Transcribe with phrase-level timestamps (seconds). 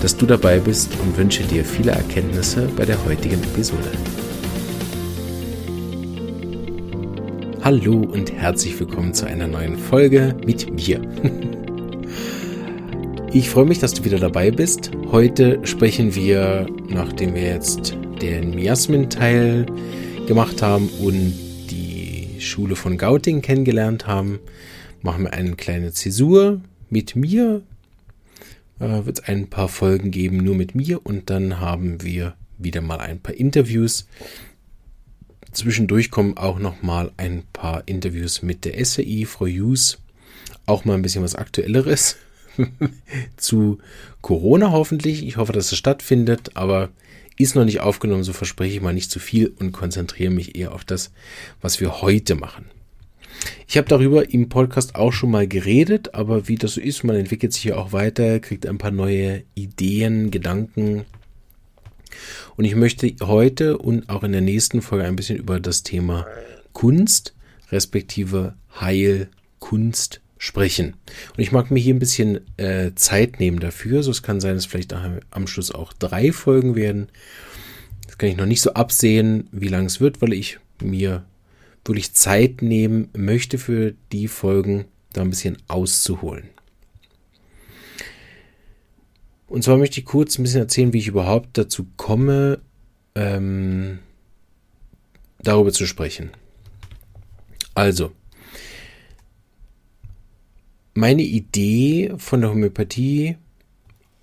[0.00, 3.90] dass du dabei bist und wünsche dir viele Erkenntnisse bei der heutigen Episode.
[7.62, 11.00] Hallo und herzlich willkommen zu einer neuen Folge mit mir.
[13.32, 14.90] Ich freue mich, dass du wieder dabei bist.
[15.12, 19.66] Heute sprechen wir, nachdem wir jetzt den Miasmin-Teil
[20.26, 21.34] gemacht haben und
[21.70, 24.40] die Schule von Gauting kennengelernt haben,
[25.02, 27.62] machen wir eine kleine Zäsur mit mir,
[28.80, 31.04] äh, wird es ein paar Folgen geben, nur mit mir.
[31.04, 34.06] Und dann haben wir wieder mal ein paar Interviews.
[35.52, 39.98] Zwischendurch kommen auch noch mal ein paar Interviews mit der SAI, Frau Hughes.
[40.66, 42.16] Auch mal ein bisschen was Aktuelleres
[43.36, 43.78] zu
[44.20, 45.26] Corona hoffentlich.
[45.26, 46.90] Ich hoffe, dass es stattfindet, aber
[47.36, 50.72] ist noch nicht aufgenommen, so verspreche ich mal nicht zu viel und konzentriere mich eher
[50.72, 51.10] auf das,
[51.60, 52.66] was wir heute machen.
[53.66, 57.16] Ich habe darüber im Podcast auch schon mal geredet, aber wie das so ist, man
[57.16, 61.04] entwickelt sich ja auch weiter, kriegt ein paar neue Ideen, Gedanken.
[62.56, 66.26] Und ich möchte heute und auch in der nächsten Folge ein bisschen über das Thema
[66.72, 67.34] Kunst,
[67.70, 70.94] respektive Heilkunst sprechen.
[71.36, 74.02] Und ich mag mir hier ein bisschen äh, Zeit nehmen dafür.
[74.02, 77.08] So es kann sein, dass vielleicht am Schluss auch drei Folgen werden.
[78.06, 81.24] Das kann ich noch nicht so absehen, wie lang es wird, weil ich mir
[81.84, 86.48] wirklich Zeit nehmen möchte für die Folgen, da ein bisschen auszuholen.
[89.46, 92.60] Und zwar möchte ich kurz ein bisschen erzählen, wie ich überhaupt dazu komme,
[93.16, 93.98] ähm,
[95.42, 96.30] darüber zu sprechen.
[97.74, 98.12] Also,
[100.94, 103.36] meine Idee von der Homöopathie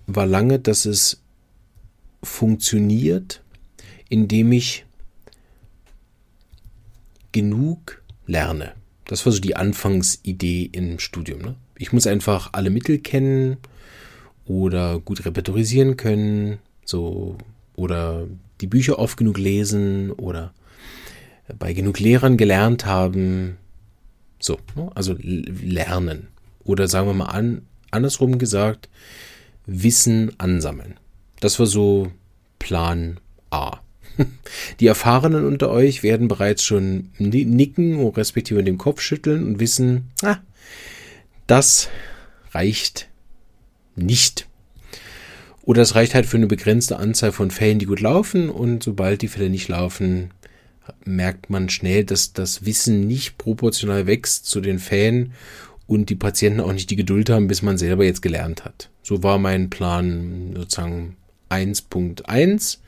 [0.06, 1.20] war lange, dass es
[2.22, 3.42] funktioniert,
[4.08, 4.86] indem ich
[7.38, 8.72] genug lerne.
[9.04, 11.40] Das war so die Anfangsidee im Studium.
[11.40, 11.54] Ne?
[11.76, 13.58] Ich muss einfach alle Mittel kennen
[14.44, 17.38] oder gut repertorisieren können, so
[17.76, 18.26] oder
[18.60, 20.52] die Bücher oft genug lesen oder
[21.60, 23.56] bei genug Lehrern gelernt haben.
[24.40, 24.90] So, ne?
[24.96, 26.26] also lernen.
[26.64, 27.62] Oder sagen wir mal an,
[27.92, 28.88] andersrum gesagt,
[29.64, 30.98] Wissen ansammeln.
[31.38, 32.10] Das war so
[32.58, 33.20] Plan
[33.50, 33.78] A.
[34.80, 40.38] Die Erfahrenen unter euch werden bereits schon nicken, respektive den Kopf schütteln und wissen, ah,
[41.46, 41.88] das
[42.52, 43.08] reicht
[43.96, 44.46] nicht.
[45.62, 49.22] Oder es reicht halt für eine begrenzte Anzahl von Fällen, die gut laufen und sobald
[49.22, 50.30] die Fälle nicht laufen,
[51.04, 55.32] merkt man schnell, dass das Wissen nicht proportional wächst zu den Fällen
[55.86, 58.90] und die Patienten auch nicht die Geduld haben, bis man selber jetzt gelernt hat.
[59.02, 61.16] So war mein Plan sozusagen
[61.50, 62.78] 1.1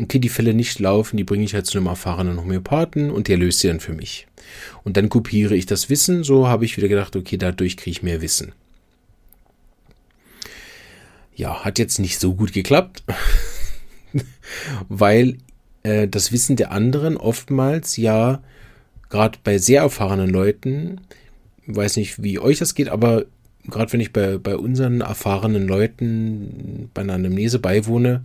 [0.00, 3.36] okay, die Fälle nicht laufen, die bringe ich halt zu einem erfahrenen Homöopathen und der
[3.36, 4.26] löst sie dann für mich.
[4.84, 8.02] Und dann kopiere ich das Wissen, so habe ich wieder gedacht, okay, dadurch kriege ich
[8.02, 8.52] mehr Wissen.
[11.34, 13.02] Ja, hat jetzt nicht so gut geklappt,
[14.88, 15.38] weil
[15.82, 18.42] äh, das Wissen der anderen oftmals ja,
[19.10, 21.00] gerade bei sehr erfahrenen Leuten,
[21.66, 23.26] weiß nicht, wie euch das geht, aber
[23.70, 28.24] gerade wenn ich bei, bei unseren erfahrenen Leuten bei einer Anamnese beiwohne,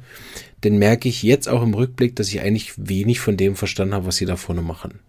[0.62, 4.06] dann merke ich jetzt auch im Rückblick, dass ich eigentlich wenig von dem verstanden habe,
[4.06, 5.00] was sie da vorne machen.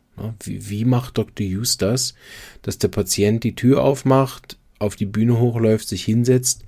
[0.42, 1.46] Wie, wie macht Dr.
[1.46, 2.14] Hughes das,
[2.62, 6.64] dass der Patient die Tür aufmacht, auf die Bühne hochläuft, sich hinsetzt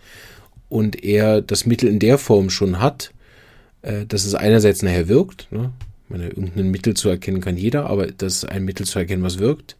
[0.68, 3.12] und er das Mittel in der Form schon hat,
[3.82, 5.72] äh, dass es einerseits nachher wirkt, ne?
[6.08, 9.38] meine, irgendein Mittel zu erkennen kann jeder, aber das ist ein Mittel zu erkennen, was
[9.38, 9.76] wirkt.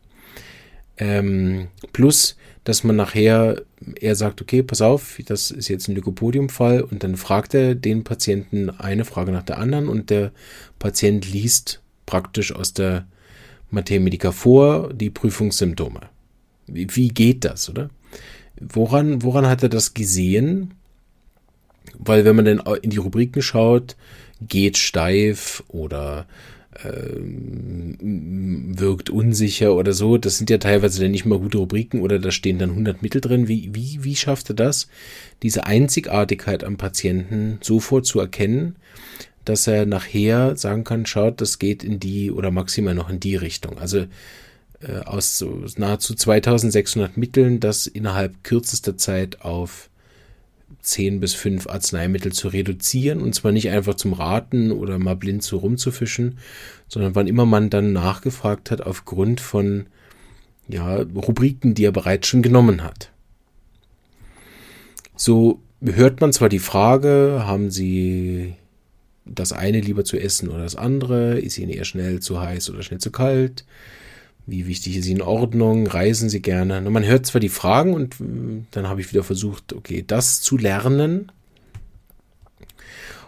[0.97, 3.62] Ähm, plus, dass man nachher,
[4.00, 8.05] er sagt, okay, pass auf, das ist jetzt ein Lykopodium-Fall und dann fragt er den
[8.05, 10.32] Patienten eine Frage nach der anderen und der
[10.79, 13.06] Patient liest praktisch aus der
[13.70, 16.00] Materia Medica vor die Prüfungssymptome.
[16.67, 17.90] Wie, wie geht das, oder?
[18.61, 20.75] Woran, woran hat er das gesehen?
[21.99, 23.97] Weil wenn man dann in die Rubriken schaut,
[24.40, 26.26] geht steif oder
[28.00, 30.19] wirkt unsicher oder so.
[30.19, 33.21] Das sind ja teilweise dann nicht mal gute Rubriken oder da stehen dann 100 Mittel
[33.21, 33.49] drin.
[33.49, 34.88] Wie, wie, wie schafft er das,
[35.43, 38.76] diese Einzigartigkeit am Patienten sofort zu erkennen,
[39.44, 43.37] dass er nachher sagen kann, schaut, das geht in die oder maximal noch in die
[43.37, 43.79] Richtung.
[43.79, 44.06] Also
[44.81, 49.91] äh, aus so nahezu 2600 Mitteln, das innerhalb kürzester Zeit auf
[50.85, 55.43] zehn bis fünf Arzneimittel zu reduzieren und zwar nicht einfach zum Raten oder mal blind
[55.43, 56.39] so rumzufischen,
[56.89, 59.87] sondern wann immer man dann nachgefragt hat aufgrund von
[60.69, 63.11] ja, Rubriken, die er bereits schon genommen hat.
[65.17, 68.55] So hört man zwar die Frage, haben Sie
[69.25, 71.39] das eine lieber zu essen oder das andere?
[71.39, 73.65] Ist Ihnen eher schnell zu heiß oder schnell zu kalt?
[74.46, 75.87] Wie wichtig ist Ihnen Ordnung?
[75.87, 76.79] Reisen Sie gerne?
[76.79, 80.41] Und man hört zwar die Fragen und äh, dann habe ich wieder versucht, okay, das
[80.41, 81.32] zu lernen.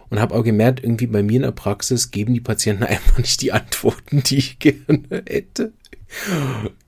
[0.09, 3.41] Und habe auch gemerkt, irgendwie bei mir in der Praxis geben die Patienten einfach nicht
[3.43, 5.73] die Antworten, die ich gerne hätte.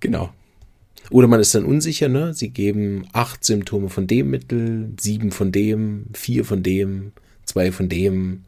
[0.00, 0.30] Genau.
[1.10, 2.34] Oder man ist dann unsicher, ne?
[2.34, 7.12] Sie geben acht Symptome von dem Mittel, sieben von dem, vier von dem,
[7.44, 8.44] zwei von dem.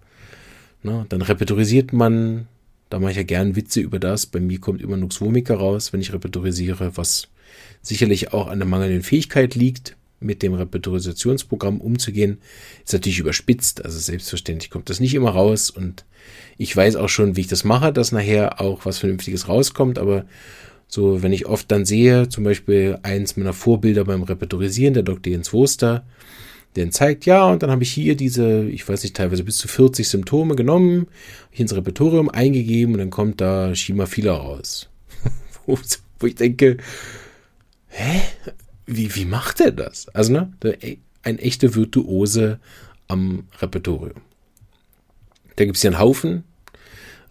[0.83, 1.07] Ne?
[1.09, 2.47] Dann repertorisiert man,
[2.91, 4.27] da mache ich ja gern Witze über das.
[4.27, 7.29] Bei mir kommt immer Nux vomica raus, wenn ich repertorisiere, was
[7.81, 12.39] sicherlich auch an der mangelnden Fähigkeit liegt, mit dem Repertorisationsprogramm umzugehen.
[12.85, 16.05] Ist natürlich überspitzt, also selbstverständlich kommt das nicht immer raus und
[16.59, 20.27] ich weiß auch schon, wie ich das mache, dass nachher auch was Vernünftiges rauskommt, aber
[20.87, 25.33] so, wenn ich oft dann sehe, zum Beispiel eins meiner Vorbilder beim Repertorisieren, der Dr.
[25.33, 26.05] Jens Woster,
[26.77, 29.69] der zeigt, ja, und dann habe ich hier diese, ich weiß nicht, teilweise bis zu
[29.69, 31.09] 40 Symptome genommen,
[31.51, 34.89] ich ins Repertorium eingegeben und dann kommt da Schimafila raus.
[35.67, 35.79] wo,
[36.19, 36.77] wo, ich denke,
[37.89, 38.21] hä?
[38.87, 40.09] Wie, wie macht er das?
[40.09, 40.53] Also, ne,
[41.23, 42.59] ein echter Virtuose
[43.09, 44.21] am Repertorium.
[45.57, 46.45] Da gibt es ja einen Haufen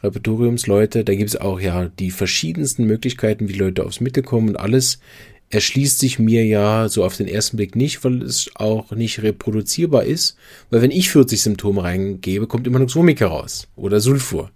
[0.04, 1.04] Repertoriumsleute.
[1.04, 5.00] Da gibt es auch ja die verschiedensten Möglichkeiten, wie Leute aufs Mittel kommen und alles
[5.50, 10.04] erschließt sich mir ja so auf den ersten Blick nicht, weil es auch nicht reproduzierbar
[10.06, 10.38] ist.
[10.70, 14.52] Weil wenn ich 40 Symptome reingebe, kommt immer noch Vomica raus oder Sulfur.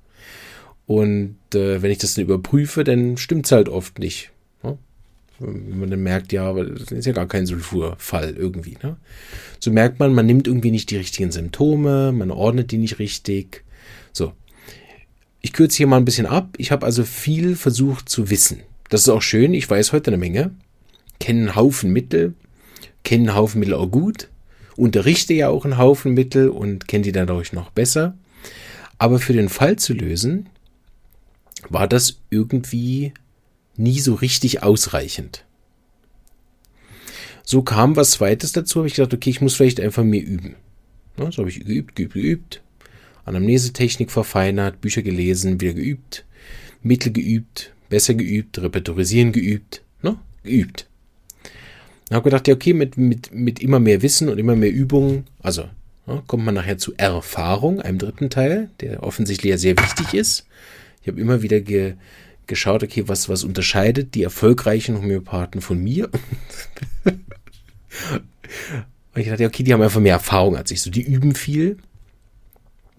[0.85, 4.31] Und äh, wenn ich das dann überprüfe, dann stimmt es halt oft nicht.
[4.61, 4.77] Ne?
[5.39, 8.77] Wenn man dann merkt, ja, aber das ist ja gar kein Sulfurfall irgendwie.
[8.83, 8.97] Ne?
[9.59, 13.63] So merkt man, man nimmt irgendwie nicht die richtigen Symptome, man ordnet die nicht richtig.
[14.11, 14.33] So,
[15.41, 16.53] ich kürze hier mal ein bisschen ab.
[16.57, 18.61] Ich habe also viel versucht zu wissen.
[18.89, 19.53] Das ist auch schön.
[19.53, 20.51] Ich weiß heute eine Menge.
[21.23, 22.33] Kenne einen Haufen Mittel.
[23.05, 24.27] Kenne einen Haufen Mittel auch gut.
[24.75, 28.17] Unterrichte ja auch einen Haufen Mittel und kenne die dadurch noch besser.
[28.97, 30.49] Aber für den Fall zu lösen,
[31.69, 33.13] war das irgendwie
[33.77, 35.45] nie so richtig ausreichend.
[37.45, 40.57] So kam was Zweites dazu, habe ich gedacht, okay, ich muss vielleicht einfach mehr üben.
[41.15, 42.61] so habe ich geübt, geübt, geübt.
[43.23, 46.25] Anamnesetechnik verfeinert, Bücher gelesen, wieder geübt,
[46.81, 50.17] Mittel geübt, besser geübt, Repertorisieren geübt, ne?
[50.43, 50.89] geübt.
[52.09, 55.25] Ich habe gedacht, ja, okay, mit, mit, mit immer mehr Wissen und immer mehr Übungen,
[55.41, 55.63] also
[56.05, 60.45] ne, kommt man nachher zu Erfahrung, einem dritten Teil, der offensichtlich ja sehr wichtig ist.
[61.01, 61.95] Ich habe immer wieder ge,
[62.47, 66.09] geschaut, okay, was, was unterscheidet die erfolgreichen Homöopathen von mir?
[67.05, 67.21] und
[69.15, 70.81] ich dachte, okay, die haben einfach mehr Erfahrung als ich.
[70.81, 71.77] So, die üben viel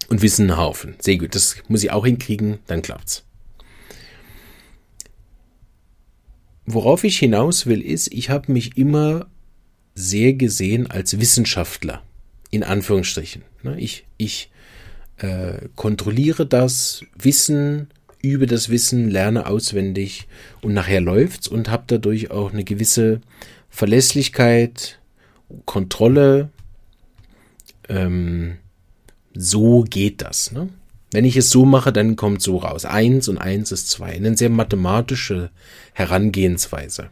[0.09, 0.97] und wissen einen Haufen.
[0.99, 3.25] Sehr gut, das muss ich auch hinkriegen, dann klappt's.
[6.67, 9.27] Worauf ich hinaus will, ist, ich habe mich immer
[9.95, 12.03] sehr gesehen als Wissenschaftler,
[12.51, 13.43] in Anführungsstrichen.
[13.63, 14.51] Ne, ich, ich
[15.19, 17.89] äh, kontrolliere das Wissen,
[18.23, 20.27] übe das Wissen, lerne auswendig
[20.63, 23.21] und nachher läuft's und habe dadurch auch eine gewisse
[23.69, 24.99] Verlässlichkeit,
[25.67, 26.51] Kontrolle,
[27.89, 28.57] ähm,
[29.35, 30.53] so geht das.
[30.53, 30.69] Ne?
[31.15, 32.85] Wenn ich es so mache, dann kommt so raus.
[32.85, 34.15] Eins und eins ist zwei.
[34.15, 35.51] Eine sehr mathematische
[35.93, 37.11] Herangehensweise.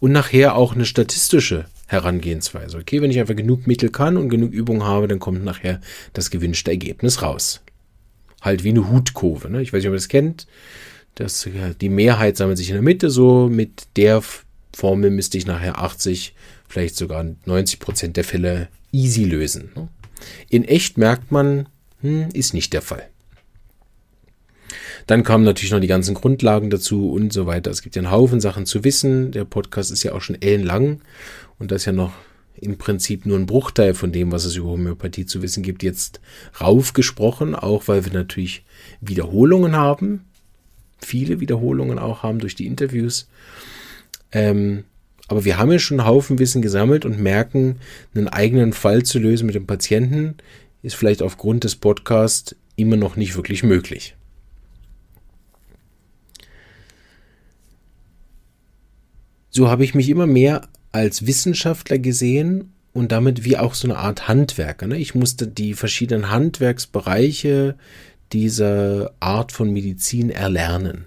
[0.00, 2.76] Und nachher auch eine statistische Herangehensweise.
[2.76, 5.80] Okay, wenn ich einfach genug Mittel kann und genug Übung habe, dann kommt nachher
[6.12, 7.62] das gewünschte Ergebnis raus.
[8.42, 9.48] Halt wie eine Hutkurve.
[9.48, 9.62] Ne?
[9.62, 10.46] Ich weiß nicht, ob ihr das kennt.
[11.14, 13.08] Das, ja, die Mehrheit sammelt sich in der Mitte.
[13.08, 14.22] So mit der
[14.74, 16.34] Formel müsste ich nachher 80,
[16.68, 19.70] vielleicht sogar 90 Prozent der Fälle easy lösen.
[19.74, 19.88] Ne?
[20.50, 21.66] In echt merkt man,
[22.00, 23.08] hm, ist nicht der Fall.
[25.06, 27.70] Dann kamen natürlich noch die ganzen Grundlagen dazu und so weiter.
[27.70, 29.30] Es gibt ja einen Haufen Sachen zu wissen.
[29.30, 31.00] Der Podcast ist ja auch schon ellenlang
[31.58, 32.12] und das ist ja noch
[32.58, 36.20] im Prinzip nur ein Bruchteil von dem, was es über Homöopathie zu wissen gibt, jetzt
[36.60, 38.64] raufgesprochen, auch weil wir natürlich
[39.00, 40.24] Wiederholungen haben,
[40.98, 43.28] viele Wiederholungen auch haben durch die Interviews.
[44.32, 44.84] Ähm,
[45.28, 47.76] aber wir haben ja schon einen Haufen Wissen gesammelt und merken,
[48.14, 50.36] einen eigenen Fall zu lösen mit dem Patienten
[50.86, 54.14] ist vielleicht aufgrund des Podcasts immer noch nicht wirklich möglich.
[59.50, 63.98] So habe ich mich immer mehr als Wissenschaftler gesehen und damit wie auch so eine
[63.98, 64.86] Art Handwerker.
[64.86, 64.96] Ne?
[64.98, 67.74] Ich musste die verschiedenen Handwerksbereiche
[68.32, 71.06] dieser Art von Medizin erlernen.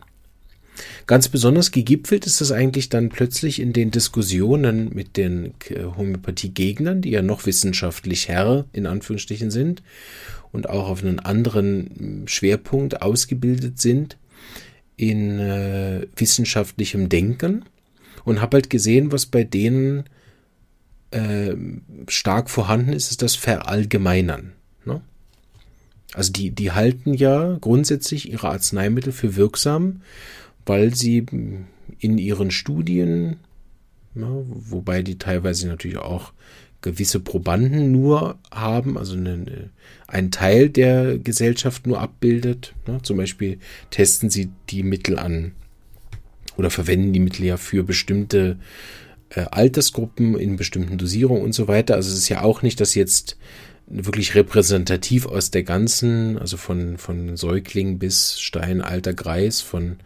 [1.08, 5.54] Ganz besonders gegipfelt ist das eigentlich dann plötzlich in den Diskussionen mit den
[5.98, 9.82] Homöopathie-Gegnern, die ja noch wissenschaftlich Herr in Anführungsstrichen sind
[10.52, 14.18] und auch auf einen anderen Schwerpunkt ausgebildet sind
[14.98, 17.66] in äh, wissenschaftlichem Denken
[18.26, 20.04] und habe halt gesehen, was bei denen
[21.12, 21.56] äh,
[22.08, 24.54] stark vorhanden ist, ist das Verallgemeinern.
[24.86, 25.02] Ne?
[26.14, 30.02] Also die, die halten ja grundsätzlich ihre Arzneimittel für wirksam,
[30.70, 31.26] weil sie
[31.98, 33.38] in ihren Studien,
[34.14, 36.32] ja, wobei die teilweise natürlich auch
[36.82, 39.72] gewisse Probanden nur haben, also eine,
[40.08, 42.74] ein Teil der Gesellschaft nur abbildet.
[42.88, 43.00] Ne?
[43.02, 43.58] Zum Beispiel
[43.90, 45.54] testen sie die Mittel an
[46.56, 48.60] oder verwenden die Mittel ja für bestimmte
[49.32, 51.96] äh, Altersgruppen in bestimmten Dosierungen und so weiter.
[51.96, 53.38] Also es ist ja auch nicht, dass jetzt
[53.88, 59.98] wirklich repräsentativ aus der ganzen, also von, von Säugling bis Steinalter Greis, von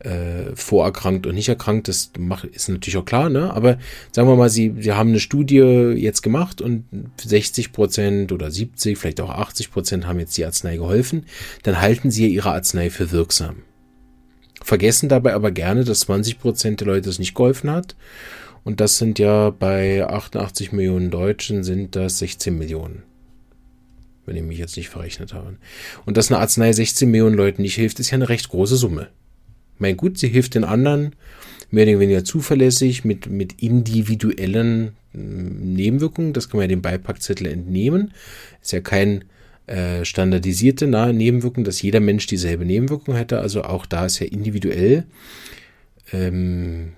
[0.00, 3.52] äh, vorerkrankt und nicht erkrankt, das macht, ist natürlich auch klar, ne?
[3.52, 3.78] Aber
[4.12, 5.58] sagen wir mal, sie, sie haben eine Studie
[5.96, 6.84] jetzt gemacht und
[7.20, 11.26] 60 Prozent oder 70, vielleicht auch 80 Prozent haben jetzt die Arznei geholfen,
[11.64, 13.62] dann halten sie ihre Arznei für wirksam.
[14.62, 17.96] Vergessen dabei aber gerne, dass 20 Prozent der Leute es nicht geholfen hat.
[18.64, 23.02] Und das sind ja bei 88 Millionen Deutschen sind das 16 Millionen
[24.28, 25.56] wenn ich mich jetzt nicht verrechnet habe.
[26.04, 29.08] Und dass eine Arznei 16 Millionen Leuten nicht hilft, ist ja eine recht große Summe.
[29.78, 31.14] Mein gut, sie hilft den anderen
[31.70, 36.32] mehr oder weniger zuverlässig mit, mit individuellen mm, Nebenwirkungen.
[36.32, 38.12] Das kann man ja dem Beipackzettel entnehmen.
[38.62, 39.24] Ist ja kein
[39.66, 43.40] äh, standardisierte nahe Nebenwirkung, dass jeder Mensch dieselbe Nebenwirkung hätte.
[43.40, 45.04] Also auch da ist ja individuell.
[46.12, 46.92] Ähm,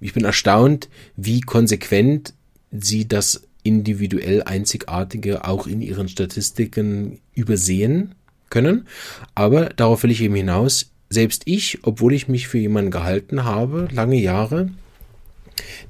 [0.00, 2.34] ich bin erstaunt, wie konsequent
[2.72, 8.14] sie das individuell Einzigartige auch in ihren Statistiken übersehen
[8.50, 8.86] können.
[9.34, 13.88] Aber darauf will ich eben hinaus, selbst ich, obwohl ich mich für jemanden gehalten habe,
[13.92, 14.70] lange Jahre,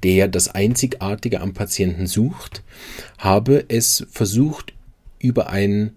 [0.03, 2.63] der ja das Einzigartige am Patienten sucht,
[3.19, 4.73] habe es versucht,
[5.19, 5.97] über einen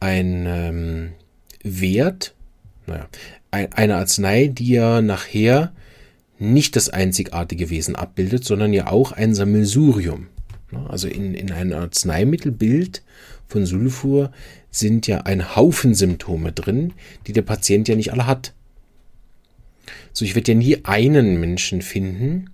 [0.00, 1.12] ähm,
[1.62, 2.34] Wert,
[2.86, 3.08] naja,
[3.50, 5.72] ein, eine Arznei, die ja nachher
[6.38, 10.26] nicht das einzigartige Wesen abbildet, sondern ja auch ein Sammelsurium.
[10.88, 13.02] Also in, in einem Arzneimittelbild
[13.46, 14.32] von Sulfur
[14.70, 16.94] sind ja ein Haufen Symptome drin,
[17.26, 18.54] die der Patient ja nicht alle hat.
[20.12, 22.50] So, ich werde ja nie einen Menschen finden,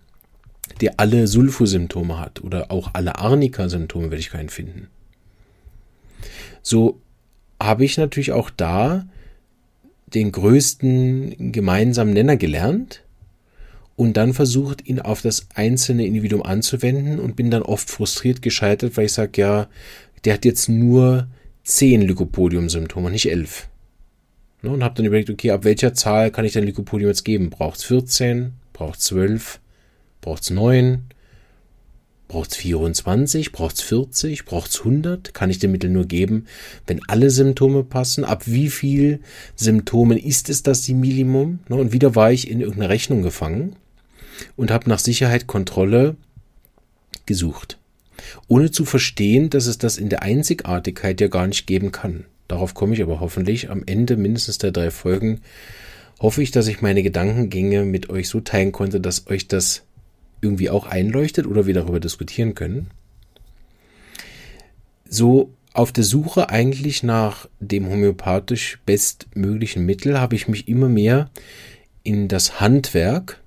[0.80, 4.88] der alle Sulfur-Symptome hat oder auch alle Arnika-Symptome werde ich keinen finden.
[6.62, 7.00] So
[7.60, 9.06] habe ich natürlich auch da
[10.06, 13.02] den größten gemeinsamen Nenner gelernt
[13.98, 18.96] und dann versucht, ihn auf das einzelne Individuum anzuwenden und bin dann oft frustriert gescheitert,
[18.96, 19.68] weil ich sage, ja,
[20.24, 21.26] der hat jetzt nur
[21.64, 23.68] zehn Lycopodium-Symptome, nicht elf.
[24.62, 27.50] Ne, und habe dann überlegt, okay, ab welcher Zahl kann ich denn Lycopodium jetzt geben?
[27.50, 28.52] Braucht es 14?
[28.72, 29.58] Braucht es 12?
[30.20, 31.02] Braucht es 9?
[32.28, 33.50] Braucht es 24?
[33.50, 34.44] Braucht es 40?
[34.44, 35.34] Braucht es 100?
[35.34, 36.46] Kann ich dem Mittel nur geben,
[36.86, 38.22] wenn alle Symptome passen?
[38.22, 39.22] Ab wie viel
[39.56, 41.58] Symptomen ist es das die Minimum?
[41.68, 43.74] Ne, und wieder war ich in irgendeiner Rechnung gefangen
[44.56, 46.16] und habe nach Sicherheit Kontrolle
[47.26, 47.78] gesucht
[48.46, 52.24] ohne zu verstehen, dass es das in der Einzigartigkeit ja gar nicht geben kann.
[52.46, 55.40] Darauf komme ich aber hoffentlich am Ende mindestens der drei Folgen.
[56.20, 59.82] Hoffe ich, dass ich meine Gedankengänge mit euch so teilen konnte, dass euch das
[60.40, 62.88] irgendwie auch einleuchtet oder wir darüber diskutieren können.
[65.08, 71.30] So auf der Suche eigentlich nach dem homöopathisch bestmöglichen Mittel habe ich mich immer mehr
[72.02, 73.40] in das Handwerk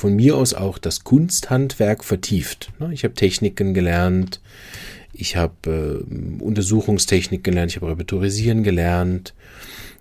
[0.00, 2.72] von mir aus auch das Kunsthandwerk vertieft.
[2.78, 4.40] Ne, ich habe Techniken gelernt,
[5.12, 9.34] ich habe äh, Untersuchungstechnik gelernt, ich habe Repertorisieren gelernt,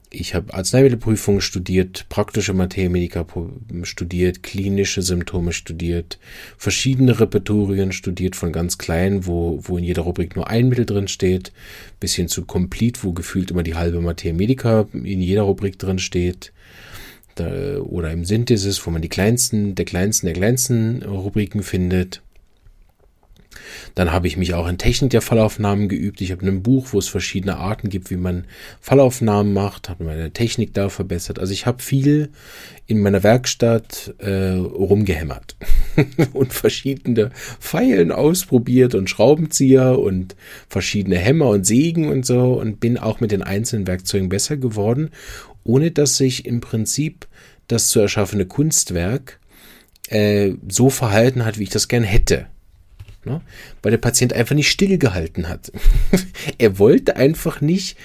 [0.09, 3.25] ich habe Arzneimittelprüfungen studiert, praktische Materia
[3.83, 6.17] studiert, klinische Symptome studiert,
[6.57, 11.09] verschiedene Repertorien studiert, von ganz klein, wo, wo in jeder Rubrik nur ein Mittel drin
[11.09, 11.51] steht,
[11.99, 16.53] bis hin zu Complete, wo gefühlt immer die halbe Materia in jeder Rubrik drin steht
[17.37, 22.21] oder im Synthesis, wo man die kleinsten, der kleinsten, der kleinsten Rubriken findet.
[23.95, 26.21] Dann habe ich mich auch in Technik der Fallaufnahmen geübt.
[26.21, 28.45] Ich habe ein Buch, wo es verschiedene Arten gibt, wie man
[28.79, 31.39] Fallaufnahmen macht, habe meine Technik da verbessert.
[31.39, 32.29] Also ich habe viel
[32.87, 35.55] in meiner Werkstatt äh, rumgehämmert
[36.33, 40.35] und verschiedene Pfeilen ausprobiert und Schraubenzieher und
[40.67, 45.11] verschiedene Hämmer und Sägen und so und bin auch mit den einzelnen Werkzeugen besser geworden,
[45.69, 47.27] ohne dass sich im Prinzip
[47.67, 49.39] das zu erschaffene Kunstwerk
[50.07, 52.47] äh, so verhalten hat, wie ich das gern hätte.
[53.23, 53.41] Ne?
[53.83, 55.71] Weil der Patient einfach nicht stillgehalten hat.
[56.57, 57.97] er wollte einfach nicht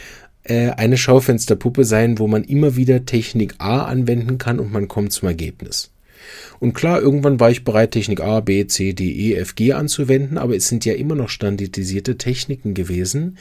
[0.42, 5.14] äh, eine Schaufensterpuppe sein, wo man immer wieder Technik A anwenden kann und man kommt
[5.14, 5.93] zum Ergebnis.
[6.61, 10.38] Und klar, irgendwann war ich bereit, Technik A, B, C, D, E, F, G anzuwenden,
[10.38, 13.38] aber es sind ja immer noch standardisierte Techniken gewesen,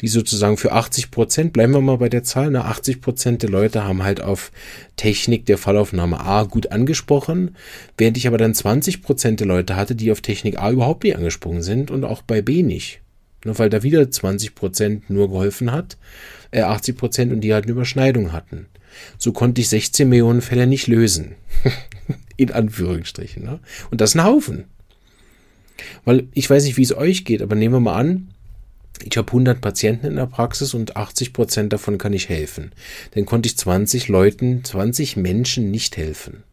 [0.00, 3.50] die sozusagen für 80 Prozent, bleiben wir mal bei der Zahl, ne, 80 Prozent der
[3.50, 4.52] Leute haben halt auf
[4.96, 7.56] Technik der Fallaufnahme A gut angesprochen,
[7.96, 11.16] während ich aber dann 20 Prozent der Leute hatte, die auf Technik A überhaupt nicht
[11.16, 13.00] angesprungen sind und auch bei B nicht.
[13.44, 15.96] Nur weil da wieder 20 Prozent nur geholfen hat,
[16.50, 18.66] äh 80 Prozent und die halt eine Überschneidung hatten.
[19.18, 21.34] So konnte ich 16 Millionen Fälle nicht lösen.
[22.36, 23.44] In Anführungsstrichen.
[23.44, 23.60] Ne?
[23.90, 24.64] Und das ist ein Haufen.
[26.04, 28.28] Weil ich weiß nicht, wie es euch geht, aber nehmen wir mal an,
[29.02, 32.72] ich habe 100 Patienten in der Praxis und 80 Prozent davon kann ich helfen.
[33.12, 36.44] Dann konnte ich 20 Leuten, 20 Menschen nicht helfen.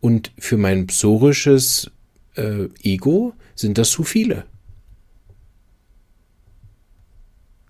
[0.00, 1.90] Und für mein psorisches
[2.34, 4.46] äh, Ego sind das zu viele.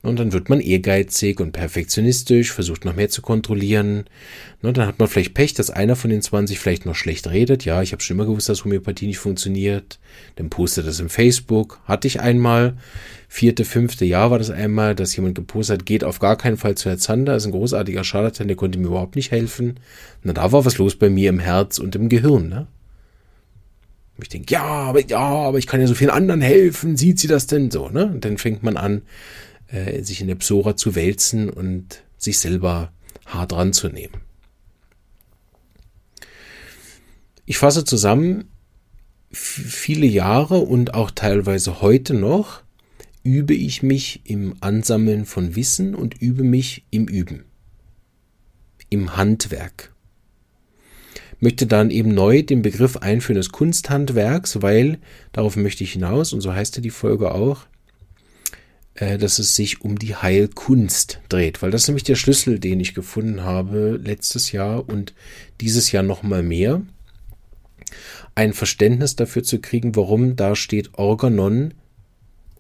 [0.03, 4.07] Und dann wird man ehrgeizig und perfektionistisch, versucht noch mehr zu kontrollieren.
[4.63, 7.67] Und dann hat man vielleicht Pech, dass einer von den 20 vielleicht noch schlecht redet.
[7.67, 9.99] Ja, ich habe schon immer gewusst, dass Homöopathie nicht funktioniert.
[10.37, 11.81] Dann postet das im Facebook.
[11.85, 12.79] Hatte ich einmal.
[13.29, 16.77] Vierte, fünfte Jahr war das einmal, dass jemand gepostet hat, geht auf gar keinen Fall
[16.77, 19.79] zu Herr Zander, ist ein großartiger Scharlatan, der konnte mir überhaupt nicht helfen.
[20.25, 22.67] Na, da war was los bei mir im Herz und im Gehirn, ne?
[24.21, 27.29] Ich denke, ja, aber, ja, aber ich kann ja so vielen anderen helfen, sieht sie
[27.29, 28.07] das denn so, ne?
[28.07, 29.03] Und dann fängt man an,
[29.71, 32.93] äh, sich in der Psora zu wälzen und sich selber
[33.27, 34.21] hart ranzunehmen.
[37.47, 38.45] Ich fasse zusammen,
[39.33, 42.63] viele Jahre und auch teilweise heute noch
[43.23, 47.45] übe ich mich im Ansammeln von Wissen und übe mich im Üben,
[48.89, 49.93] im Handwerk.
[51.39, 54.99] Möchte dann eben neu den Begriff einführen des Kunsthandwerks, weil
[55.33, 57.67] darauf möchte ich hinaus, und so heißt ja die Folge auch,
[58.95, 62.95] dass es sich um die Heilkunst dreht, weil das ist nämlich der Schlüssel, den ich
[62.95, 65.15] gefunden habe letztes Jahr und
[65.61, 66.83] dieses Jahr noch mal mehr.
[68.35, 71.75] Ein Verständnis dafür zu kriegen, warum da steht Organon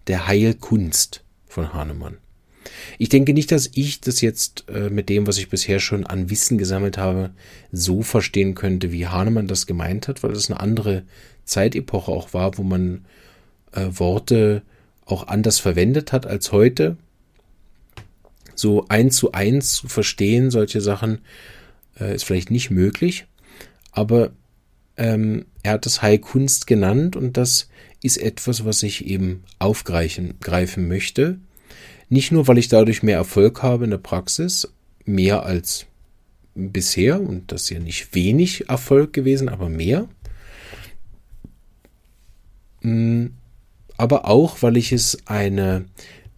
[0.06, 2.16] der Heilkunst von Hahnemann.
[2.98, 6.30] Ich denke nicht, dass ich das jetzt äh, mit dem, was ich bisher schon an
[6.30, 7.30] Wissen gesammelt habe,
[7.72, 11.04] so verstehen könnte, wie Hahnemann das gemeint hat, weil das eine andere
[11.44, 13.04] Zeitepoche auch war, wo man
[13.72, 14.62] äh, Worte
[15.10, 16.96] auch anders verwendet hat als heute.
[18.54, 21.20] So eins zu eins zu verstehen, solche Sachen,
[21.98, 23.26] äh, ist vielleicht nicht möglich.
[23.92, 24.30] Aber
[24.96, 27.68] ähm, er hat das Heilkunst genannt und das
[28.02, 31.38] ist etwas, was ich eben aufgreifen greifen möchte.
[32.08, 34.72] Nicht nur, weil ich dadurch mehr Erfolg habe in der Praxis,
[35.04, 35.86] mehr als
[36.54, 40.08] bisher, und das ist ja nicht wenig Erfolg gewesen, aber mehr.
[42.82, 43.34] Hm,
[44.00, 45.84] aber auch, weil ich es eine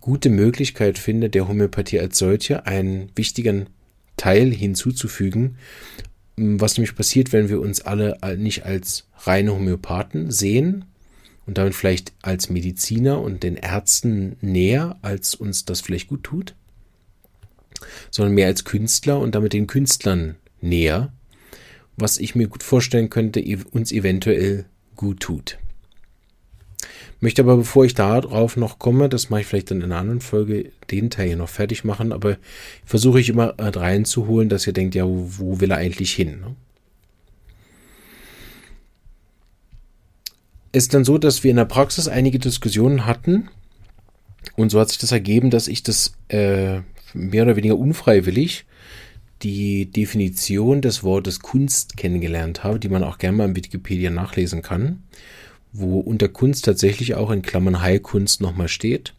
[0.00, 3.66] gute Möglichkeit finde, der Homöopathie als solche einen wichtigen
[4.16, 5.56] Teil hinzuzufügen,
[6.36, 10.86] was nämlich passiert, wenn wir uns alle nicht als reine Homöopathen sehen
[11.46, 16.56] und damit vielleicht als Mediziner und den Ärzten näher, als uns das vielleicht gut tut,
[18.10, 21.12] sondern mehr als Künstler und damit den Künstlern näher,
[21.96, 24.64] was ich mir gut vorstellen könnte, uns eventuell
[24.96, 25.58] gut tut.
[27.22, 30.72] Möchte aber, bevor ich darauf noch komme, das mache ich vielleicht in einer anderen Folge,
[30.90, 32.36] den Teil hier noch fertig machen, aber
[32.84, 36.40] versuche ich immer reinzuholen, dass ihr denkt, ja, wo, will er eigentlich hin?
[36.40, 36.56] Ne?
[40.72, 43.48] Es ist dann so, dass wir in der Praxis einige Diskussionen hatten
[44.56, 46.80] und so hat sich das ergeben, dass ich das äh,
[47.14, 48.64] mehr oder weniger unfreiwillig
[49.44, 54.60] die Definition des Wortes Kunst kennengelernt habe, die man auch gerne mal in Wikipedia nachlesen
[54.60, 55.04] kann
[55.72, 59.14] wo unter Kunst tatsächlich auch in Klammern Heilkunst nochmal steht.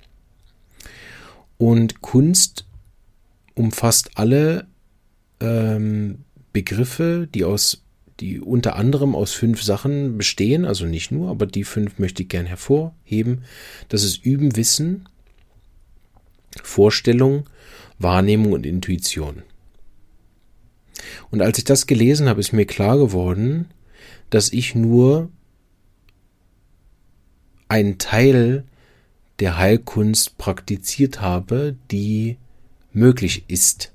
[1.58, 2.66] Und Kunst
[3.56, 4.68] umfasst alle
[5.40, 6.20] ähm,
[6.52, 7.84] Begriffe, die aus
[8.20, 12.30] die unter anderem aus fünf Sachen bestehen, also nicht nur, aber die fünf möchte ich
[12.30, 13.44] gern hervorheben.
[13.90, 15.10] Das ist Üben, Wissen,
[16.62, 17.50] Vorstellung,
[17.98, 19.42] Wahrnehmung und Intuition.
[21.32, 23.66] Und als ich das gelesen habe, ist mir klar geworden,
[24.30, 25.30] dass ich nur
[27.74, 28.66] einen Teil
[29.40, 32.38] der Heilkunst praktiziert habe, die
[32.92, 33.92] möglich ist.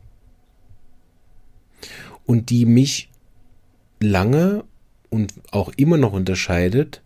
[2.27, 3.09] Und die mich
[4.01, 4.65] lange
[5.11, 7.03] und auch immer noch unterscheidet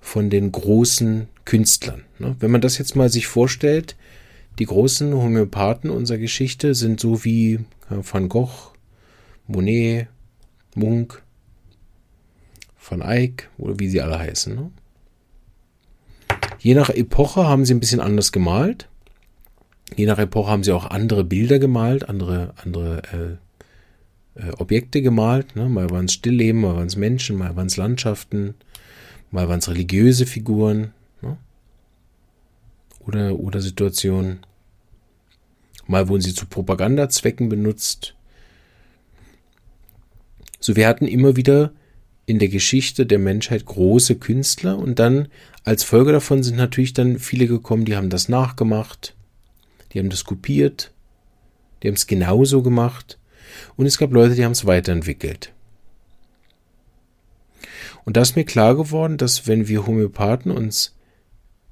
[0.00, 2.04] von den großen Künstlern.
[2.18, 2.34] Ne?
[2.40, 3.94] Wenn man das jetzt mal sich vorstellt,
[4.58, 7.60] die großen Homöopathen unserer Geschichte sind so wie
[7.90, 8.72] Van Gogh,
[9.46, 10.08] Monet,
[10.74, 11.22] Munk,
[12.88, 14.72] Van Eyck oder wie sie alle heißen.
[16.64, 18.88] Je nach Epoche haben sie ein bisschen anders gemalt.
[19.96, 23.38] Je nach Epoche haben sie auch andere Bilder gemalt, andere, andere
[24.34, 25.56] äh, äh, Objekte gemalt.
[25.56, 25.68] Ne?
[25.68, 28.54] Mal waren es Stillleben, mal waren es Menschen, mal waren es Landschaften,
[29.30, 31.36] mal waren es religiöse Figuren ne?
[33.00, 34.38] oder, oder Situationen.
[35.86, 38.14] Mal wurden sie zu Propagandazwecken benutzt.
[40.60, 41.72] So, wir hatten immer wieder
[42.26, 45.28] in der Geschichte der Menschheit große Künstler und dann
[45.62, 49.14] als Folge davon sind natürlich dann viele gekommen, die haben das nachgemacht,
[49.92, 50.92] die haben das kopiert,
[51.82, 53.18] die haben es genauso gemacht
[53.76, 55.52] und es gab Leute, die haben es weiterentwickelt.
[58.04, 60.94] Und da ist mir klar geworden, dass wenn wir Homöopathen uns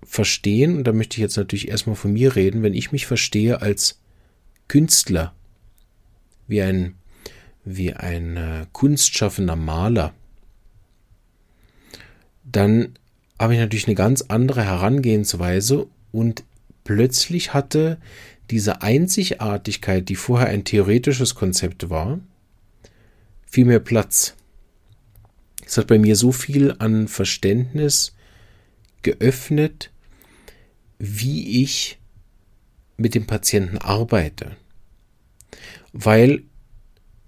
[0.02, 3.60] verstehen, und da möchte ich jetzt natürlich erstmal von mir reden, wenn ich mich verstehe
[3.60, 4.00] als
[4.68, 5.34] Künstler,
[6.46, 6.94] wie ein,
[7.64, 10.14] wie ein äh, kunstschaffender Maler,
[12.52, 12.94] dann
[13.38, 16.44] habe ich natürlich eine ganz andere Herangehensweise und
[16.84, 17.98] plötzlich hatte
[18.50, 22.20] diese Einzigartigkeit, die vorher ein theoretisches Konzept war,
[23.46, 24.34] viel mehr Platz.
[25.64, 28.14] Es hat bei mir so viel an Verständnis
[29.02, 29.90] geöffnet,
[30.98, 31.98] wie ich
[32.96, 34.56] mit dem Patienten arbeite.
[35.92, 36.42] Weil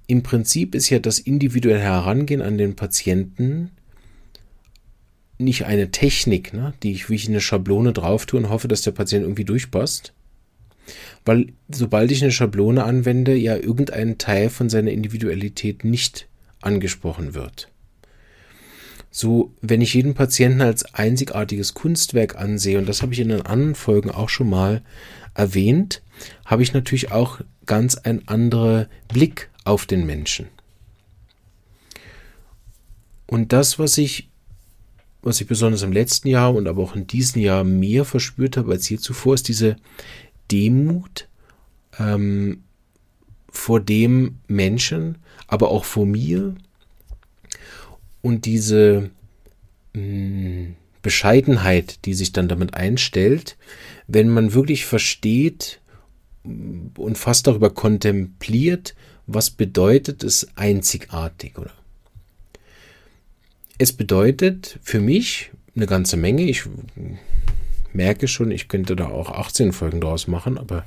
[0.07, 3.71] im Prinzip ist ja das individuelle Herangehen an den Patienten
[5.39, 8.83] nicht eine Technik, ne, die ich wie ich eine Schablone drauf tue und hoffe, dass
[8.83, 10.13] der Patient irgendwie durchpasst.
[11.25, 16.29] Weil sobald ich eine Schablone anwende, ja irgendein Teil von seiner Individualität nicht
[16.61, 17.71] angesprochen wird.
[19.11, 23.43] So, wenn ich jeden Patienten als einzigartiges Kunstwerk ansehe, und das habe ich in den
[23.43, 24.83] anderen Folgen auch schon mal
[25.35, 26.03] erwähnt,
[26.45, 30.49] habe ich natürlich auch ganz ein anderer Blick auf den Menschen.
[33.27, 34.31] Und das, was ich
[35.25, 38.73] was ich besonders im letzten Jahr und aber auch in diesem Jahr mehr verspürt habe
[38.73, 39.77] als je zuvor, ist diese
[40.51, 41.29] Demut
[41.99, 42.63] ähm,
[43.49, 46.55] vor dem Menschen, aber auch vor mir
[48.21, 49.11] und diese
[49.95, 53.59] mh, hm, Bescheidenheit, die sich dann damit einstellt,
[54.07, 55.81] wenn man wirklich versteht
[56.43, 58.95] und fast darüber kontempliert,
[59.27, 61.73] was bedeutet es einzigartig, oder?
[63.79, 66.43] Es bedeutet für mich eine ganze Menge.
[66.43, 66.65] Ich
[67.93, 70.85] merke schon, ich könnte da auch 18 Folgen draus machen, aber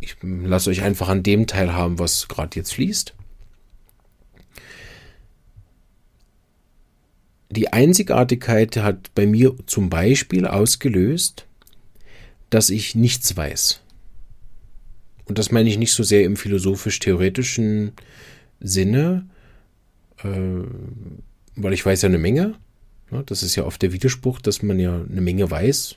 [0.00, 3.14] ich lasse euch einfach an dem teilhaben, was gerade jetzt fließt.
[7.50, 11.46] Die Einzigartigkeit hat bei mir zum Beispiel ausgelöst,
[12.50, 13.80] dass ich nichts weiß.
[15.26, 17.92] Und das meine ich nicht so sehr im philosophisch-theoretischen
[18.60, 19.26] Sinne,
[20.24, 20.62] äh,
[21.56, 22.54] weil ich weiß ja eine Menge.
[23.26, 25.96] Das ist ja oft der Widerspruch, dass man ja eine Menge weiß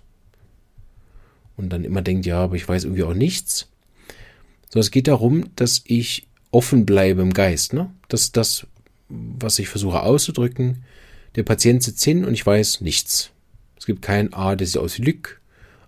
[1.56, 3.70] und dann immer denkt, ja, aber ich weiß irgendwie auch nichts.
[4.70, 7.74] So, es geht darum, dass ich offen bleibe im Geist.
[7.74, 7.90] Ne?
[8.10, 8.68] Das ist das,
[9.08, 10.84] was ich versuche auszudrücken.
[11.36, 13.32] Der Patient sitzt hin und ich weiß nichts.
[13.78, 15.42] Es gibt kein A, der sieht aus wie Lück,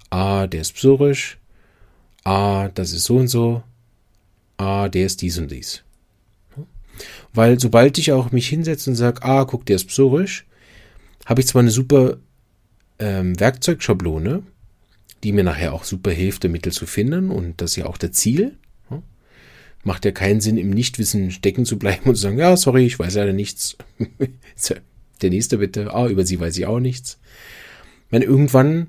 [0.09, 1.37] A, der ist psorisch,
[2.23, 3.63] A, das ist so und so,
[4.57, 5.83] A, der ist dies und dies.
[7.33, 10.45] Weil sobald ich auch mich hinsetze und sage, ah, guck, der ist psorisch,
[11.25, 12.17] habe ich zwar eine super
[12.99, 14.43] ähm, Werkzeugschablone,
[15.23, 18.11] die mir nachher auch super hilft, Mittel zu finden und das ist ja auch der
[18.11, 18.57] Ziel.
[18.89, 19.01] Ja?
[19.83, 22.97] Macht ja keinen Sinn, im Nichtwissen stecken zu bleiben und zu sagen, ja, sorry, ich
[22.97, 23.77] weiß leider nichts.
[25.21, 27.19] der nächste bitte, ah, über sie weiß ich auch nichts.
[28.05, 28.87] Ich meine, irgendwann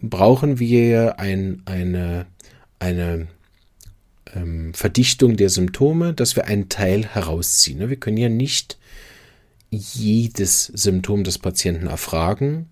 [0.00, 2.26] brauchen wir ein, eine,
[2.78, 3.28] eine
[4.36, 7.78] ähm, Verdichtung der Symptome, dass wir einen Teil herausziehen.
[7.78, 7.88] Ne?
[7.88, 8.78] Wir können ja nicht
[9.70, 12.68] jedes Symptom des Patienten erfragen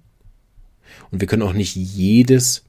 [1.10, 2.64] und wir können auch nicht jedes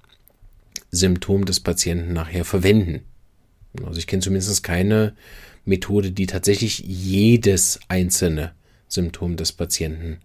[0.92, 3.02] Symptom des Patienten nachher verwenden.
[3.84, 5.14] Also ich kenne zumindest keine
[5.66, 8.54] Methode, die tatsächlich jedes einzelne
[8.88, 10.20] Symptom des Patienten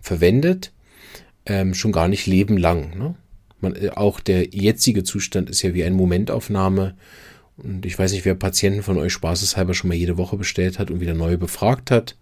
[0.00, 0.72] verwendet,
[1.46, 2.96] ähm, schon gar nicht lebenlang.
[2.96, 3.14] Ne?
[3.60, 6.94] Man, äh, auch der jetzige Zustand ist ja wie eine Momentaufnahme
[7.56, 10.90] und ich weiß nicht, wer Patienten von euch spaßeshalber schon mal jede Woche bestellt hat
[10.90, 12.16] und wieder neu befragt hat.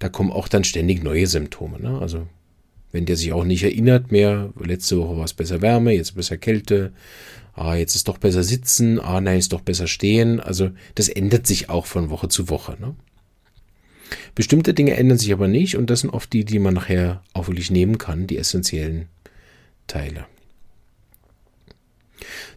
[0.00, 1.80] Da kommen auch dann ständig neue Symptome.
[1.80, 1.98] Ne?
[2.00, 2.26] Also
[2.90, 6.36] wenn der sich auch nicht erinnert mehr, letzte Woche war es besser Wärme, jetzt besser
[6.36, 6.92] Kälte,
[7.54, 10.40] ah, jetzt ist doch besser sitzen, ah, nein, ist doch besser stehen.
[10.40, 12.76] Also das ändert sich auch von Woche zu Woche.
[12.80, 12.96] Ne?
[14.34, 17.46] Bestimmte Dinge ändern sich aber nicht und das sind oft die, die man nachher auch
[17.46, 19.06] wirklich nehmen kann, die essentiellen
[19.86, 20.26] Teile.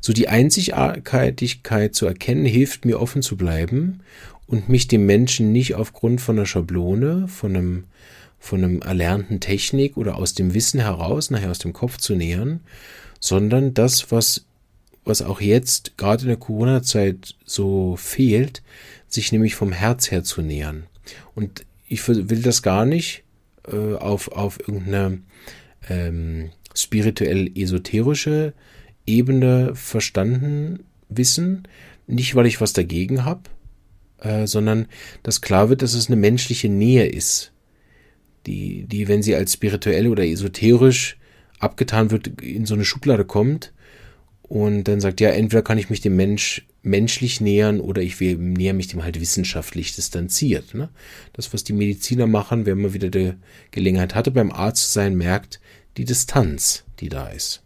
[0.01, 4.01] So die Einzigartigkeit zu erkennen, hilft mir offen zu bleiben
[4.47, 7.83] und mich dem Menschen nicht aufgrund von einer Schablone, von einem,
[8.39, 12.61] von einem erlernten Technik oder aus dem Wissen heraus, nachher aus dem Kopf zu nähern,
[13.19, 14.45] sondern das, was,
[15.03, 18.61] was auch jetzt gerade in der Corona-Zeit so fehlt,
[19.07, 20.83] sich nämlich vom Herz her zu nähern.
[21.35, 23.23] Und ich will das gar nicht
[23.67, 25.19] äh, auf, auf irgendeine
[25.89, 28.53] ähm, spirituell-esoterische
[29.07, 31.67] Ebene verstanden wissen.
[32.05, 33.41] Nicht, weil ich was dagegen habe,
[34.19, 34.87] äh, sondern
[35.23, 37.51] dass klar wird, dass es eine menschliche Nähe ist,
[38.45, 41.17] die, die, wenn sie als spirituell oder esoterisch
[41.59, 43.73] abgetan wird, in so eine Schublade kommt
[44.43, 48.73] und dann sagt, ja, entweder kann ich mich dem Mensch menschlich nähern oder ich näher
[48.73, 50.73] mich dem halt wissenschaftlich distanziert.
[50.73, 50.89] Ne?
[51.33, 53.33] Das, was die Mediziner machen, wenn man wieder die
[53.71, 55.59] Gelegenheit hatte, beim Arzt zu sein, merkt
[55.97, 57.63] die Distanz, die da ist.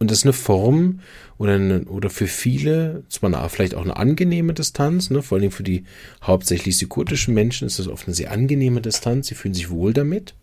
[0.00, 1.00] Und das ist eine Form
[1.36, 5.50] oder, eine, oder für viele, zwar eine, vielleicht auch eine angenehme Distanz, ne, vor allem
[5.50, 5.84] für die
[6.22, 10.34] hauptsächlich psychotischen Menschen ist das oft eine sehr angenehme Distanz, sie fühlen sich wohl damit.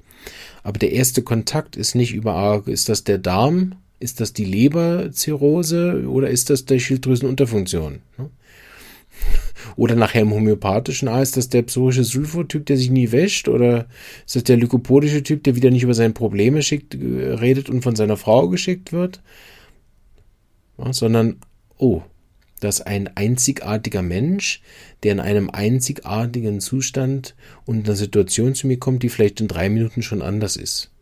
[0.64, 6.08] Aber der erste Kontakt ist nicht über, ist das der Darm, ist das die Leberzirrhose
[6.08, 8.00] oder ist das der Schilddrüsenunterfunktion?
[9.76, 13.48] Oder nachher im homöopathischen, ah, ist das der psorische Sulfotyp, der sich nie wäscht?
[13.48, 13.88] Oder
[14.26, 17.82] ist das der lykopodische Typ, der wieder nicht über seine Probleme schickt, äh, redet und
[17.82, 19.22] von seiner Frau geschickt wird?
[20.78, 21.38] ja, sondern,
[21.78, 22.02] oh,
[22.60, 24.62] dass ein einzigartiger Mensch,
[25.04, 27.36] der in einem einzigartigen Zustand
[27.66, 30.93] und in einer Situation zu mir kommt, die vielleicht in drei Minuten schon anders ist.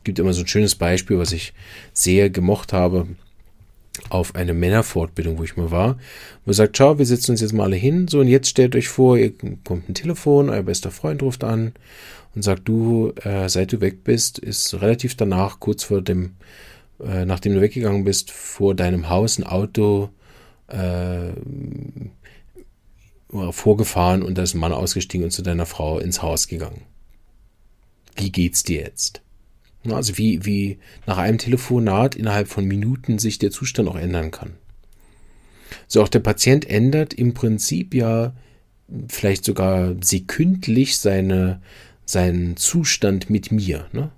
[0.00, 1.52] Es gibt immer so ein schönes Beispiel, was ich
[1.92, 3.06] sehr gemocht habe
[4.08, 5.98] auf eine Männerfortbildung, wo ich mal war,
[6.44, 8.74] wo er sagt, schau, wir setzen uns jetzt mal alle hin, so und jetzt stellt
[8.74, 9.32] euch vor, ihr
[9.64, 11.74] kommt ein Telefon, euer bester Freund ruft an
[12.34, 16.36] und sagt, du, äh, seit du weg bist, ist relativ danach, kurz vor dem
[17.02, 20.10] äh, nachdem du weggegangen bist, vor deinem Haus ein Auto
[20.68, 21.30] äh,
[23.50, 26.82] vorgefahren und da ist ein Mann ausgestiegen und zu deiner Frau ins Haus gegangen.
[28.16, 29.22] Wie geht's dir jetzt?
[29.88, 34.52] Also wie, wie nach einem Telefonat innerhalb von Minuten sich der Zustand auch ändern kann.
[35.88, 38.34] So auch der Patient ändert im Prinzip ja
[39.08, 41.62] vielleicht sogar sekündlich seine,
[42.04, 43.86] seinen Zustand mit mir.
[43.92, 44.10] Ne?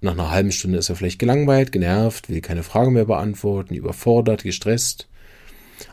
[0.00, 4.42] Nach einer halben Stunde ist er vielleicht gelangweilt, genervt, will keine Frage mehr beantworten, überfordert,
[4.42, 5.08] gestresst.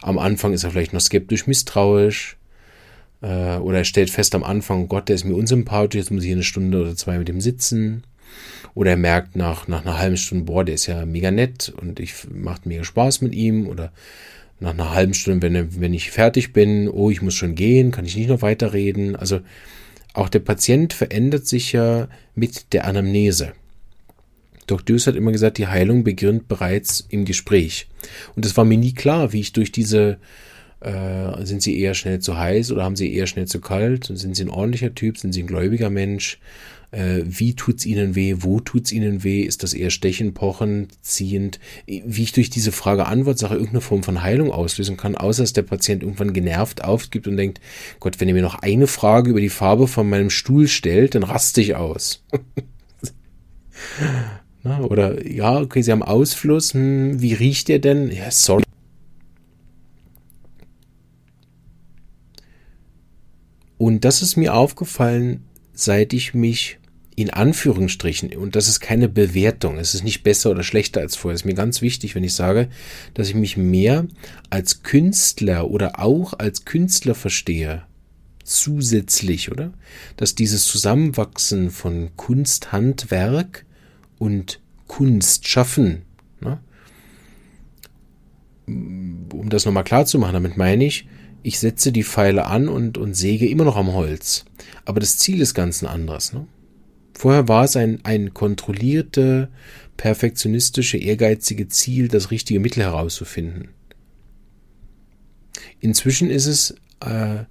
[0.01, 2.37] Am Anfang ist er vielleicht noch skeptisch, misstrauisch.
[3.21, 6.31] Äh, oder er stellt fest am Anfang, Gott, der ist mir unsympathisch, jetzt muss ich
[6.31, 8.03] eine Stunde oder zwei mit ihm sitzen.
[8.73, 11.99] Oder er merkt nach, nach einer halben Stunde, boah, der ist ja mega nett und
[11.99, 13.67] ich macht mega Spaß mit ihm.
[13.67, 13.91] Oder
[14.59, 18.05] nach einer halben Stunde, wenn, wenn ich fertig bin, oh, ich muss schon gehen, kann
[18.05, 19.15] ich nicht noch weiterreden.
[19.15, 19.39] Also
[20.13, 23.53] auch der Patient verändert sich ja mit der Anamnese.
[24.67, 24.83] Dr.
[24.85, 27.87] Deuce hat immer gesagt, die Heilung beginnt bereits im Gespräch.
[28.35, 30.17] Und es war mir nie klar, wie ich durch diese,
[30.81, 34.05] äh, sind sie eher schnell zu heiß oder haben sie eher schnell zu kalt?
[34.13, 35.17] Sind sie ein ordentlicher Typ?
[35.17, 36.39] Sind sie ein gläubiger Mensch?
[36.91, 38.37] Äh, wie tut's ihnen weh?
[38.39, 39.41] Wo tut's ihnen weh?
[39.41, 41.59] Ist das eher stechen, pochen, ziehend?
[41.85, 46.01] Wie ich durch diese Frage-Antwort-Sache irgendeine Form von Heilung auslösen kann, außer dass der Patient
[46.01, 47.59] irgendwann genervt aufgibt und denkt,
[47.99, 51.23] Gott, wenn ihr mir noch eine Frage über die Farbe von meinem Stuhl stellt, dann
[51.23, 52.23] raste ich aus.
[54.63, 58.11] Na, oder ja, okay, Sie haben Ausfluss, hm, wie riecht der denn?
[58.11, 58.63] Ja, sorry.
[63.77, 65.43] Und das ist mir aufgefallen,
[65.79, 66.79] seit ich mich
[67.15, 71.33] in Anführungsstrichen, und das ist keine Bewertung, es ist nicht besser oder schlechter als vorher,
[71.33, 72.69] es ist mir ganz wichtig, wenn ich sage,
[73.15, 74.07] dass ich mich mehr
[74.49, 77.83] als Künstler oder auch als Künstler verstehe,
[78.43, 79.73] zusätzlich, oder?
[80.15, 83.65] Dass dieses Zusammenwachsen von Kunst, Handwerk
[84.19, 86.03] und Kunst schaffen.
[86.39, 86.59] Ne?
[88.67, 91.07] Um um das nochmal klar zu machen, damit meine ich,
[91.43, 94.45] ich setze die Pfeile an und, und säge immer noch am Holz.
[94.85, 96.33] Aber das Ziel ist ganz ein anderes.
[96.33, 96.47] Ne?
[97.13, 99.49] Vorher war es ein, ein kontrollierte,
[99.97, 103.69] perfektionistische, ehrgeizige Ziel, das richtige Mittel herauszufinden.
[105.79, 107.45] Inzwischen ist es äh,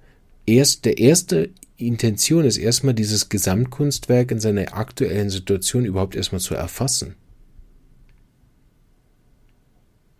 [0.45, 6.55] erst der erste Intention ist erstmal dieses Gesamtkunstwerk in seiner aktuellen Situation überhaupt erstmal zu
[6.55, 7.15] erfassen.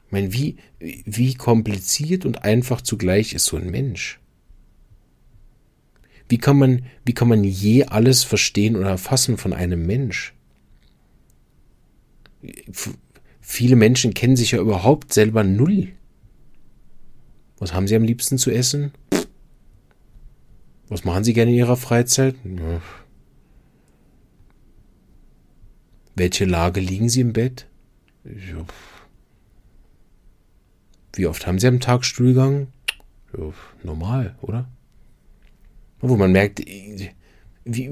[0.08, 4.20] Ich meine, wie, wie kompliziert und einfach zugleich ist so ein Mensch?
[6.30, 10.34] Wie kann man, wie kann man je alles verstehen oder erfassen von einem Mensch?
[13.41, 15.89] Viele Menschen kennen sich ja überhaupt selber null.
[17.60, 18.93] Was haben sie am liebsten zu essen?
[20.89, 22.36] Was machen Sie gerne in Ihrer Freizeit?
[22.46, 22.82] Ja.
[26.15, 27.67] Welche Lage liegen Sie im Bett?
[28.24, 28.65] Ja.
[31.13, 32.67] Wie oft haben Sie am Tag Stuhlgang?
[33.38, 33.52] Ja,
[33.84, 34.67] normal, oder?
[36.00, 37.10] Wo man merkt, wie,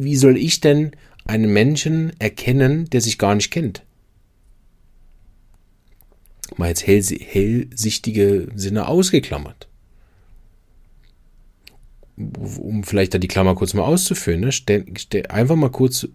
[0.04, 0.92] wie soll ich denn
[1.26, 3.84] einen Menschen erkennen, der sich gar nicht kennt?
[6.58, 9.68] Mal jetzt hellsichtige Sinne ausgeklammert
[12.18, 16.08] um vielleicht da die Klammer kurz mal auszuführen, ne, stell, stell, einfach mal kurz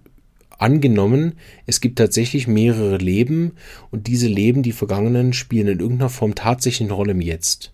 [0.60, 1.34] angenommen,
[1.66, 3.52] es gibt tatsächlich mehrere Leben
[3.90, 7.72] und diese Leben, die vergangenen, spielen in irgendeiner Form tatsächlich eine Rolle im Jetzt.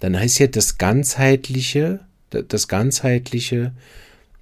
[0.00, 3.72] Dann heißt ja das ganzheitliche, das ganzheitliche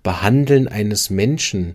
[0.02, 1.74] Behandeln eines Menschen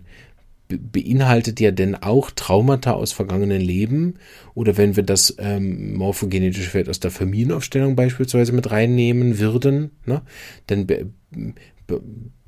[0.68, 4.14] beinhaltet ja denn auch Traumata aus vergangenen Leben
[4.54, 10.22] oder wenn wir das ähm, morphogenetische Feld aus der Familienaufstellung beispielsweise mit reinnehmen würden, ne,
[10.66, 11.06] dann be
[11.86, 12.02] be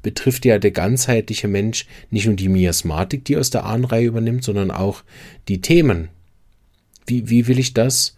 [0.08, 4.70] betrifft ja der ganzheitliche Mensch nicht nur die Miasmatik, die aus der Ahnenreihe übernimmt, sondern
[4.70, 5.02] auch
[5.48, 6.08] die Themen.
[7.06, 8.16] Wie, wie will ich das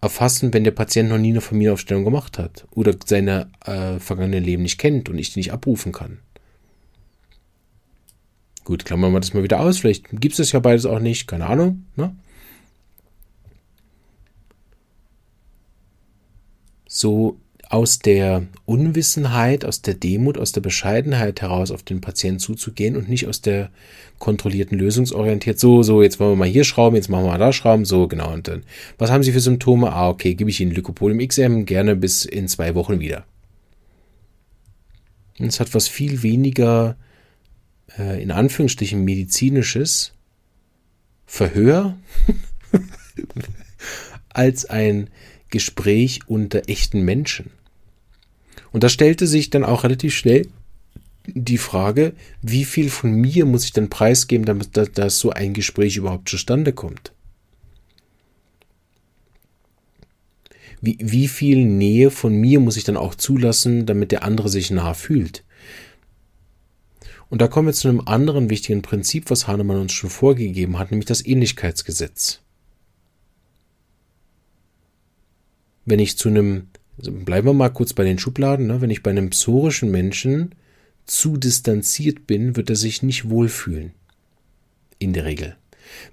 [0.00, 4.62] erfassen, wenn der Patient noch nie eine Familienaufstellung gemacht hat oder seine äh, vergangenen Leben
[4.62, 6.20] nicht kennt und ich die nicht abrufen kann?
[8.64, 9.80] Gut, klammern wir das mal wieder aus.
[9.80, 11.26] Vielleicht gibt es das ja beides auch nicht.
[11.26, 11.84] Keine Ahnung.
[11.96, 12.16] Ne?
[16.86, 17.38] So
[17.72, 23.08] aus der Unwissenheit, aus der Demut, aus der Bescheidenheit heraus auf den Patienten zuzugehen und
[23.08, 23.70] nicht aus der
[24.18, 25.58] kontrollierten lösungsorientiert.
[25.58, 27.86] So, so, jetzt wollen wir mal hier schrauben, jetzt machen wir mal da schrauben.
[27.86, 28.30] So, genau.
[28.30, 28.64] Und dann,
[28.98, 29.90] was haben Sie für Symptome?
[29.90, 33.24] Ah, okay, gebe ich Ihnen Lycopol im XM gerne bis in zwei Wochen wieder.
[35.38, 36.98] Und es hat was viel weniger
[37.98, 40.12] äh, in Anführungsstrichen medizinisches
[41.24, 41.96] Verhör
[44.28, 45.08] als ein
[45.48, 47.50] Gespräch unter echten Menschen.
[48.72, 50.48] Und da stellte sich dann auch relativ schnell
[51.26, 55.96] die Frage, wie viel von mir muss ich denn preisgeben, damit dass so ein Gespräch
[55.96, 57.12] überhaupt zustande kommt?
[60.80, 64.70] Wie, wie viel Nähe von mir muss ich dann auch zulassen, damit der andere sich
[64.72, 65.44] nah fühlt?
[67.32, 70.90] Und da kommen wir zu einem anderen wichtigen Prinzip, was Hahnemann uns schon vorgegeben hat,
[70.90, 72.40] nämlich das Ähnlichkeitsgesetz.
[75.84, 79.02] Wenn ich zu einem, also bleiben wir mal kurz bei den Schubladen, ne, wenn ich
[79.02, 80.54] bei einem psorischen Menschen
[81.06, 83.92] zu distanziert bin, wird er sich nicht wohlfühlen.
[84.98, 85.56] In der Regel.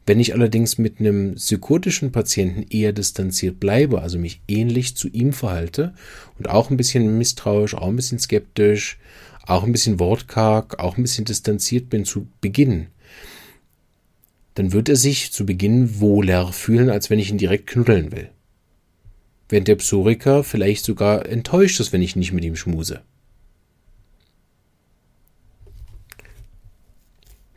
[0.06, 5.32] Wenn ich allerdings mit einem psychotischen Patienten eher distanziert bleibe, also mich ähnlich zu ihm
[5.32, 5.94] verhalte
[6.38, 8.98] und auch ein bisschen misstrauisch, auch ein bisschen skeptisch,
[9.46, 12.88] auch ein bisschen wortkarg, auch ein bisschen distanziert bin zu Beginn,
[14.56, 18.30] dann wird er sich zu Beginn wohler fühlen, als wenn ich ihn direkt knuddeln will.
[19.50, 23.02] Während der Psoriker vielleicht sogar enttäuscht ist, wenn ich nicht mit ihm schmuse.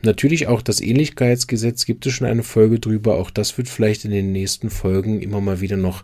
[0.01, 3.17] Natürlich auch das Ähnlichkeitsgesetz gibt es schon eine Folge drüber.
[3.17, 6.03] Auch das wird vielleicht in den nächsten Folgen immer mal wieder noch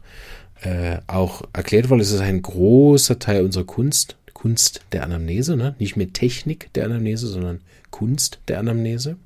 [0.62, 4.15] äh, auch erklärt, weil es ist ein großer Teil unserer Kunst.
[4.34, 5.75] Kunst der Anamnese, ne?
[5.80, 9.17] nicht mehr Technik der Anamnese, sondern Kunst der Anamnese.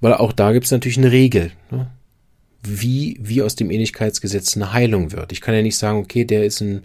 [0.00, 1.90] Weil auch da gibt es natürlich eine Regel, ne?
[2.64, 5.32] Wie, wie aus dem Ähnlichkeitsgesetz eine Heilung wird.
[5.32, 6.84] Ich kann ja nicht sagen, okay, der ist ein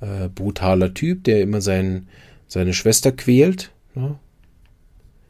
[0.00, 2.08] äh, brutaler Typ, der immer sein,
[2.48, 3.70] seine Schwester quält.
[3.94, 4.18] Ne?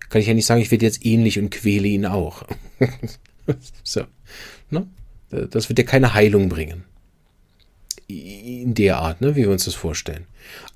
[0.08, 2.44] Kann ich ja nicht sagen, ich werde jetzt ähnlich und quäle ihn auch.
[3.84, 4.02] so.
[4.70, 4.86] Ne?
[5.30, 6.84] Das wird ja keine Heilung bringen
[8.10, 10.26] in der Art, ne, wie wir uns das vorstellen.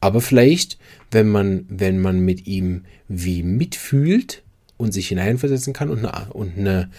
[0.01, 0.78] Aber vielleicht,
[1.11, 4.43] wenn man, wenn man mit ihm wie mitfühlt
[4.77, 6.91] und sich hineinversetzen kann und eine, und eine,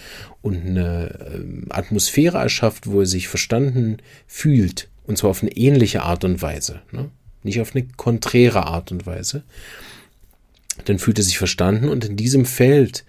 [0.42, 3.98] und eine ähm, Atmosphäre erschafft, wo er sich verstanden
[4.28, 7.10] fühlt, und zwar auf eine ähnliche Art und Weise, ne?
[7.44, 9.44] nicht auf eine konträre Art und Weise,
[10.86, 13.06] dann fühlt er sich verstanden und in diesem Feld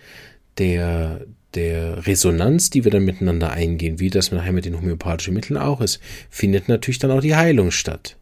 [0.58, 1.22] der,
[1.54, 5.80] der Resonanz, die wir dann miteinander eingehen, wie das nachher mit den homöopathischen Mitteln auch
[5.80, 6.00] ist,
[6.30, 8.16] findet natürlich dann auch die Heilung statt.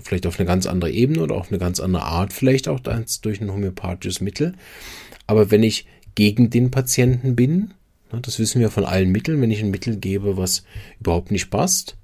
[0.00, 3.40] Vielleicht auf eine ganz andere Ebene oder auf eine ganz andere Art, vielleicht auch durch
[3.40, 4.54] ein homöopathisches Mittel.
[5.26, 7.74] Aber wenn ich gegen den Patienten bin,
[8.10, 10.64] das wissen wir von allen Mitteln, wenn ich ein Mittel gebe, was
[10.98, 11.96] überhaupt nicht passt,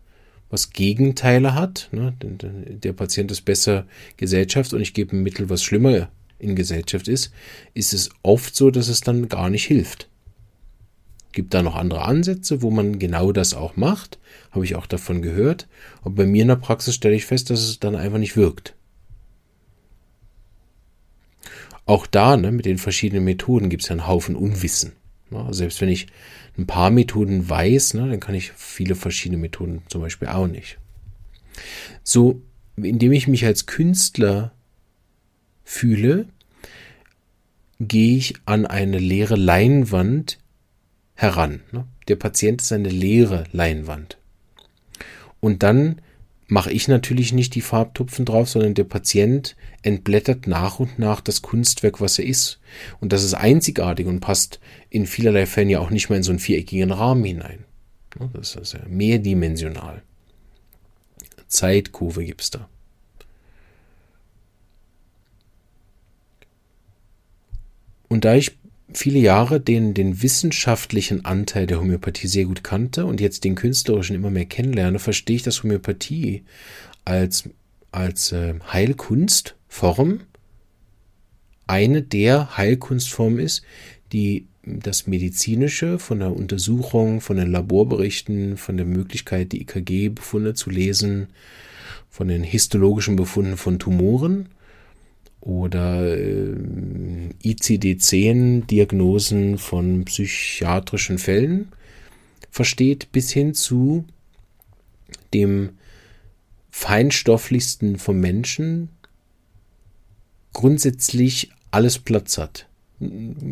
[0.51, 6.11] was Gegenteile hat, der Patient ist besser Gesellschaft und ich gebe ein Mittel, was schlimmer
[6.39, 7.33] in Gesellschaft ist,
[7.73, 10.09] ist es oft so, dass es dann gar nicht hilft.
[11.35, 14.21] Gibt da noch andere Ansätze, wo man genau das auch macht,
[14.53, 15.67] habe ich auch davon gehört.
[16.03, 18.77] Und bei mir in der Praxis stelle ich fest, dass es dann einfach nicht wirkt.
[21.87, 24.93] Auch da, ne, mit den verschiedenen Methoden gibt es ja einen Haufen Unwissen.
[25.31, 25.49] Ne?
[25.51, 26.07] Selbst wenn ich
[26.57, 30.79] ein paar Methoden weiß, ne, dann kann ich viele verschiedene Methoden zum Beispiel auch nicht.
[32.05, 32.43] So,
[32.77, 34.53] indem ich mich als Künstler
[35.65, 36.29] fühle,
[37.81, 40.39] gehe ich an eine leere Leinwand
[41.15, 41.61] heran.
[41.73, 41.87] Ne?
[42.09, 44.19] Der Patient ist eine leere Leinwand.
[45.41, 46.01] Und dann
[46.47, 51.43] mache ich natürlich nicht die Farbtupfen drauf, sondern der Patient entblättert nach und nach das
[51.43, 52.61] Kunstwerk, was er ist.
[53.01, 54.61] Und das ist einzigartig und passt
[54.91, 57.65] in vielerlei Fällen ja auch nicht mehr in so einen viereckigen Rahmen hinein.
[58.19, 58.31] Ne?
[58.35, 60.03] Das ist ja mehrdimensional.
[61.49, 62.69] Zeitkurve gibt es da.
[68.09, 68.57] Und da ich
[68.95, 74.17] viele Jahre den, den wissenschaftlichen Anteil der Homöopathie sehr gut kannte und jetzt den künstlerischen
[74.17, 76.45] immer mehr kennenlerne, verstehe ich, dass Homöopathie
[77.05, 77.49] als,
[77.93, 80.21] als äh, Heilkunstform
[81.67, 83.63] eine der Heilkunstformen ist,
[84.13, 90.71] die das Medizinische von der Untersuchung, von den Laborberichten, von der Möglichkeit, die IKG-Befunde zu
[90.71, 91.29] lesen,
[92.11, 94.49] von den histologischen Befunden von Tumoren
[95.45, 96.57] oder äh,
[97.45, 101.69] ICD-10-Diagnosen von psychiatrischen Fällen
[102.51, 104.07] versteht, bis hin zu
[105.35, 105.75] dem
[106.71, 108.89] feinstofflichsten vom Menschen
[110.55, 112.67] grundsätzlich alles Platz hat.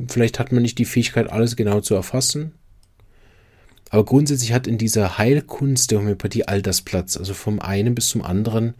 [0.08, 2.52] Vielleicht hat man nicht die Fähigkeit, alles genau zu erfassen,
[3.92, 8.08] aber grundsätzlich hat in dieser Heilkunst der Homöopathie all das Platz, also vom einen bis
[8.08, 8.72] zum anderen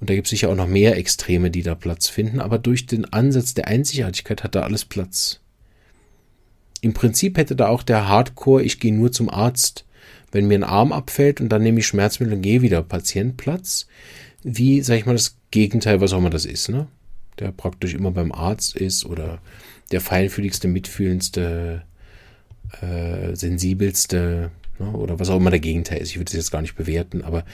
[0.00, 2.86] und da gibt es sicher auch noch mehr Extreme, die da Platz finden, aber durch
[2.86, 5.40] den Ansatz der Einzigartigkeit hat da alles Platz.
[6.80, 9.84] Im Prinzip hätte da auch der Hardcore, ich gehe nur zum Arzt,
[10.32, 13.86] wenn mir ein Arm abfällt und dann nehme ich Schmerzmittel und gehe wieder Patient Platz.
[14.42, 16.86] Wie, sag ich mal, das Gegenteil, was auch immer das ist, ne?
[17.38, 19.38] Der praktisch immer beim Arzt ist oder
[19.92, 21.82] der feinfühligste, mitfühlendste,
[22.80, 24.90] äh, sensibelste, ne?
[24.92, 26.10] oder was auch immer der Gegenteil ist.
[26.10, 27.44] Ich würde es jetzt gar nicht bewerten, aber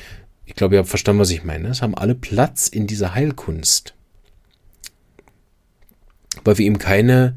[0.44, 1.68] ich glaube, ihr habt verstanden, was ich meine.
[1.68, 3.94] Es haben alle Platz in dieser Heilkunst.
[6.44, 7.36] Weil wir eben keine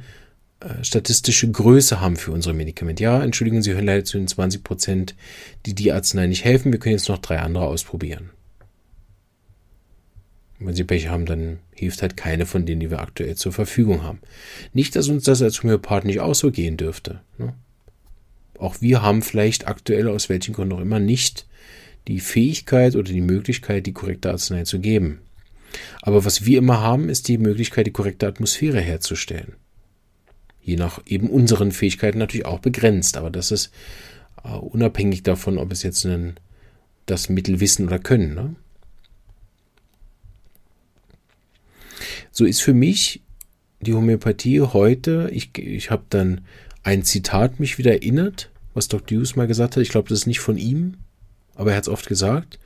[0.59, 3.03] äh, statistische Größe haben für unsere Medikamente.
[3.03, 5.15] Ja, entschuldigen Sie, hören leider zu den 20 Prozent,
[5.65, 6.71] die die Arznei nicht helfen.
[6.71, 8.31] Wir können jetzt noch drei andere ausprobieren.
[10.59, 14.03] Wenn Sie Pech haben, dann hilft halt keine von denen, die wir aktuell zur Verfügung
[14.03, 14.19] haben.
[14.73, 17.21] Nicht, dass uns das als Homöopath nicht auch so gehen dürfte.
[17.37, 17.53] Ne?
[18.59, 21.47] Auch wir haben vielleicht aktuell aus welchen Gründen auch immer nicht
[22.07, 25.19] die Fähigkeit oder die Möglichkeit, die korrekte Arznei zu geben.
[26.01, 29.53] Aber was wir immer haben, ist die Möglichkeit, die korrekte Atmosphäre herzustellen.
[30.61, 33.71] Je nach eben unseren Fähigkeiten natürlich auch begrenzt, aber das ist
[34.43, 36.35] uh, unabhängig davon, ob es jetzt einen,
[37.05, 38.33] das Mittel wissen oder können.
[38.33, 38.55] Ne?
[42.31, 43.21] So ist für mich
[43.81, 46.41] die Homöopathie heute, ich, ich habe dann
[46.85, 49.17] ein Zitat mich wieder erinnert, was Dr.
[49.17, 49.81] Hughes mal gesagt hat.
[49.81, 50.97] Ich glaube, das ist nicht von ihm,
[51.55, 52.59] aber er hat es oft gesagt,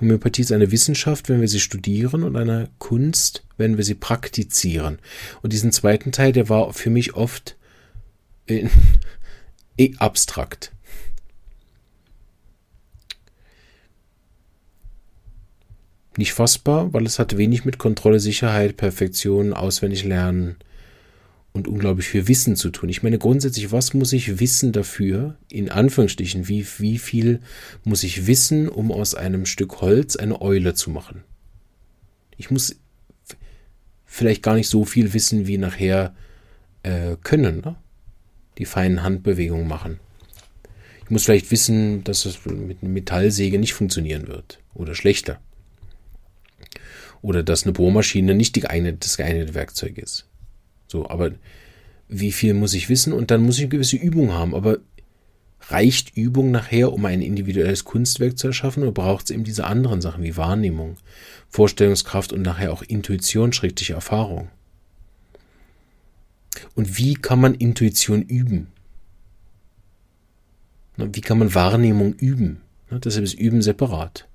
[0.00, 5.00] Homöopathie ist eine Wissenschaft, wenn wir sie studieren und eine Kunst, wenn wir sie praktizieren.
[5.42, 7.56] Und diesen zweiten Teil, der war für mich oft
[8.46, 8.68] äh,
[9.76, 10.70] eh abstrakt.
[16.16, 20.56] Nicht fassbar, weil es hat wenig mit Kontrolle, Sicherheit, Perfektion, auswendig lernen,
[21.54, 22.88] und unglaublich viel Wissen zu tun.
[22.88, 27.40] Ich meine grundsätzlich, was muss ich wissen dafür, in Anführungsstrichen, wie, wie viel
[27.84, 31.22] muss ich wissen, um aus einem Stück Holz eine Eule zu machen?
[32.36, 32.76] Ich muss
[34.04, 36.16] vielleicht gar nicht so viel wissen, wie nachher
[36.82, 37.76] äh, können, ne?
[38.58, 40.00] die feinen Handbewegungen machen.
[41.04, 45.40] Ich muss vielleicht wissen, dass es mit einer Metallsäge nicht funktionieren wird oder schlechter.
[47.22, 50.26] Oder dass eine Bohrmaschine nicht die geeignete, das geeignete Werkzeug ist.
[50.94, 51.32] So, aber
[52.08, 53.12] wie viel muss ich wissen?
[53.12, 54.54] Und dann muss ich eine gewisse Übung haben.
[54.54, 54.78] Aber
[55.62, 60.00] reicht Übung nachher, um ein individuelles Kunstwerk zu erschaffen, oder braucht es eben diese anderen
[60.00, 60.96] Sachen wie Wahrnehmung,
[61.48, 64.50] Vorstellungskraft und nachher auch Intuition, schrägliche Erfahrung?
[66.76, 68.68] Und wie kann man Intuition üben?
[70.96, 72.60] Wie kann man Wahrnehmung üben?
[72.88, 74.28] Deshalb ist Üben separat.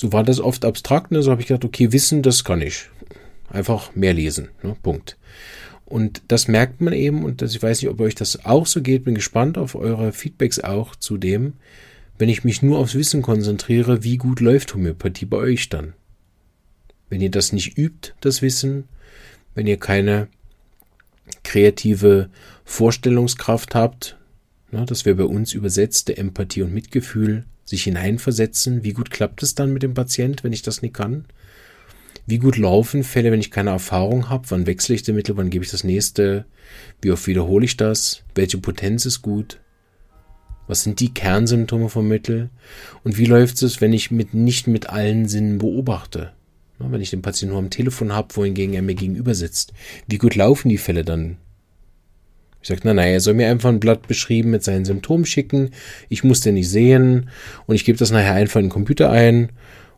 [0.00, 1.22] So war das oft abstrakt, ne?
[1.22, 2.88] so habe ich gedacht, okay, Wissen, das kann ich.
[3.50, 4.48] Einfach mehr lesen.
[4.62, 4.74] Ne?
[4.82, 5.18] Punkt.
[5.84, 8.80] Und das merkt man eben, und das, ich weiß nicht, ob euch das auch so
[8.80, 11.52] geht, bin gespannt auf eure Feedbacks auch zu dem,
[12.16, 15.92] wenn ich mich nur aufs Wissen konzentriere, wie gut läuft Homöopathie bei euch dann?
[17.10, 18.84] Wenn ihr das nicht übt, das Wissen,
[19.54, 20.28] wenn ihr keine
[21.44, 22.30] kreative
[22.64, 24.16] Vorstellungskraft habt,
[24.70, 28.84] ne, das wäre bei uns übersetzte Empathie und Mitgefühl, sich hineinversetzen.
[28.84, 31.24] Wie gut klappt es dann mit dem Patient, wenn ich das nicht kann?
[32.26, 34.50] Wie gut laufen Fälle, wenn ich keine Erfahrung habe?
[34.50, 35.36] Wann wechsle ich die Mittel?
[35.36, 36.44] Wann gebe ich das nächste?
[37.00, 38.22] Wie oft wiederhole ich das?
[38.34, 39.60] Welche Potenz ist gut?
[40.66, 42.50] Was sind die Kernsymptome vom Mittel?
[43.02, 46.32] Und wie läuft es, wenn ich mit, nicht mit allen Sinnen beobachte?
[46.78, 49.72] Wenn ich den Patienten nur am Telefon habe, wohingegen er mir gegenüber sitzt.
[50.06, 51.36] Wie gut laufen die Fälle dann?
[52.62, 55.70] Ich sage, na, na, er soll mir einfach ein Blatt beschrieben mit seinen Symptomen schicken.
[56.08, 57.30] Ich muss den nicht sehen
[57.66, 59.50] und ich gebe das nachher einfach in den Computer ein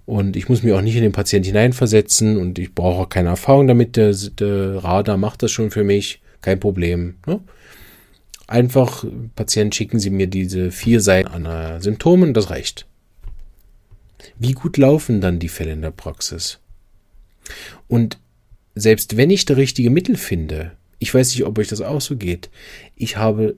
[0.07, 3.31] und ich muss mich auch nicht in den Patienten hineinversetzen und ich brauche auch keine
[3.31, 3.97] Erfahrung damit.
[3.97, 7.17] Der, der Radar macht das schon für mich, kein Problem.
[7.27, 7.41] Ne?
[8.47, 9.05] Einfach,
[9.35, 12.87] Patienten schicken Sie mir diese vier Seiten an äh, Symptomen, das reicht.
[14.39, 16.59] Wie gut laufen dann die Fälle in der Praxis?
[17.89, 18.19] Und
[18.75, 20.73] selbst wenn ich das richtige Mittel finde,
[21.03, 22.49] ich weiß nicht, ob euch das auch so geht.
[22.95, 23.57] Ich habe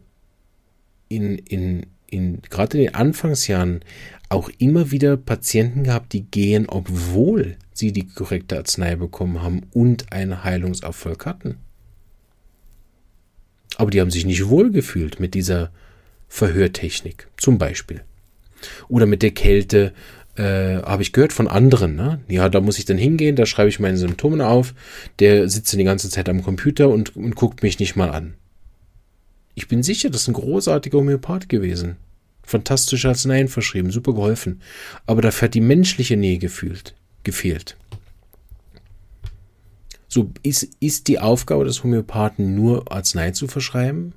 [1.09, 3.85] in, in, in, gerade in den Anfangsjahren
[4.31, 10.11] auch immer wieder Patienten gehabt, die gehen, obwohl sie die korrekte Arznei bekommen haben und
[10.11, 11.59] einen Heilungserfolg hatten.
[13.77, 15.71] Aber die haben sich nicht wohlgefühlt mit dieser
[16.29, 18.05] Verhörtechnik, zum Beispiel.
[18.89, 19.93] Oder mit der Kälte,
[20.37, 22.21] äh, habe ich gehört von anderen, ne?
[22.29, 24.75] Ja, da muss ich dann hingehen, da schreibe ich meine Symptome auf.
[25.19, 28.35] Der sitzt dann die ganze Zeit am Computer und, und guckt mich nicht mal an.
[29.55, 31.97] Ich bin sicher, das ist ein großartiger Homöopath gewesen.
[32.43, 34.61] Fantastische Arzneien verschrieben, super geholfen.
[35.07, 37.77] Aber da hat die menschliche Nähe gefühlt, gefehlt.
[40.09, 44.13] So ist, ist die Aufgabe des Homöopathen nur Arznei zu verschreiben?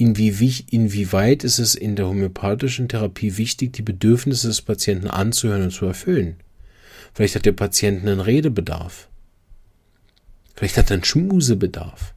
[0.00, 5.72] Inwie, inwieweit ist es in der homöopathischen Therapie wichtig, die Bedürfnisse des Patienten anzuhören und
[5.72, 6.36] zu erfüllen?
[7.12, 9.08] Vielleicht hat der Patient einen Redebedarf.
[10.54, 12.14] Vielleicht hat er einen Schmusebedarf.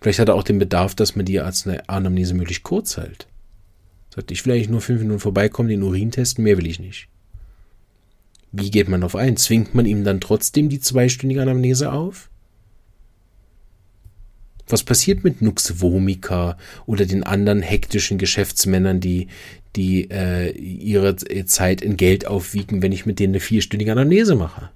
[0.00, 3.26] Vielleicht hat er auch den Bedarf, dass man die Anamnese möglichst kurz hält.
[4.14, 7.08] Sagt, ich will eigentlich nur fünf Minuten vorbeikommen, den Urin testen, mehr will ich nicht.
[8.52, 9.36] Wie geht man auf ein?
[9.36, 12.30] Zwingt man ihm dann trotzdem die zweistündige Anamnese auf?
[14.68, 19.28] Was passiert mit Nux Vomica oder den anderen hektischen Geschäftsmännern, die,
[19.76, 24.70] die äh, ihre Zeit in Geld aufwiegen, wenn ich mit denen eine vierstündige Anamnese mache?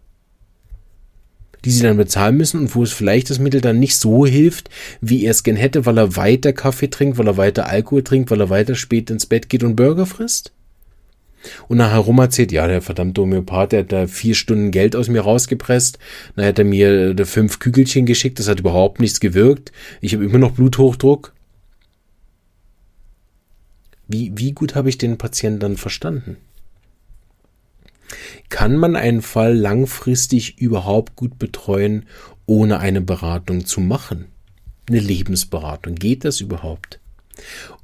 [1.64, 4.70] Die sie dann bezahlen müssen und wo es vielleicht das Mittel dann nicht so hilft,
[5.00, 8.30] wie er es gern hätte, weil er weiter Kaffee trinkt, weil er weiter Alkohol trinkt,
[8.30, 10.52] weil er weiter spät ins Bett geht und Burger frisst?
[11.68, 15.08] Und nachher rum erzählt, ja, der verdammte Homöopath, der hat da vier Stunden Geld aus
[15.08, 15.98] mir rausgepresst.
[16.36, 19.72] Dann hat er mir da fünf Kügelchen geschickt, das hat überhaupt nichts gewirkt.
[20.00, 21.32] Ich habe immer noch Bluthochdruck.
[24.08, 26.36] Wie, wie gut habe ich den Patienten dann verstanden?
[28.48, 32.06] Kann man einen Fall langfristig überhaupt gut betreuen,
[32.44, 34.26] ohne eine Beratung zu machen?
[34.88, 36.98] Eine Lebensberatung, geht das überhaupt?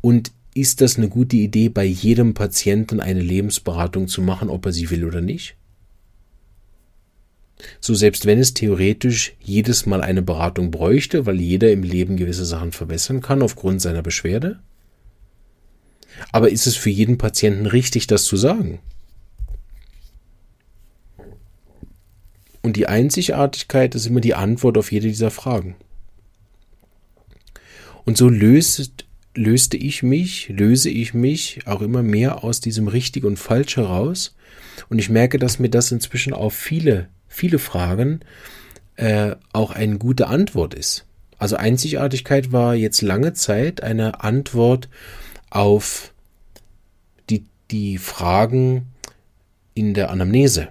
[0.00, 4.72] Und ist das eine gute Idee, bei jedem Patienten eine Lebensberatung zu machen, ob er
[4.72, 5.56] sie will oder nicht?
[7.80, 12.44] So selbst wenn es theoretisch jedes Mal eine Beratung bräuchte, weil jeder im Leben gewisse
[12.44, 14.60] Sachen verbessern kann aufgrund seiner Beschwerde?
[16.32, 18.80] Aber ist es für jeden Patienten richtig, das zu sagen?
[22.62, 25.76] Und die Einzigartigkeit ist immer die Antwort auf jede dieser Fragen.
[28.04, 29.05] Und so löst
[29.36, 34.34] löste ich mich, löse ich mich auch immer mehr aus diesem richtig und falsch heraus.
[34.88, 38.20] Und ich merke, dass mir das inzwischen auf viele, viele Fragen
[38.96, 41.04] äh, auch eine gute Antwort ist.
[41.38, 44.88] Also Einzigartigkeit war jetzt lange Zeit eine Antwort
[45.50, 46.12] auf
[47.28, 48.86] die, die Fragen
[49.74, 50.68] in der Anamnese.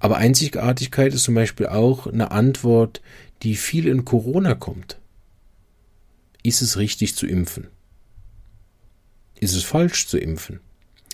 [0.00, 3.00] Aber Einzigartigkeit ist zum Beispiel auch eine Antwort,
[3.42, 4.99] die viel in Corona kommt.
[6.42, 7.68] Ist es richtig zu impfen?
[9.38, 10.60] Ist es falsch zu impfen?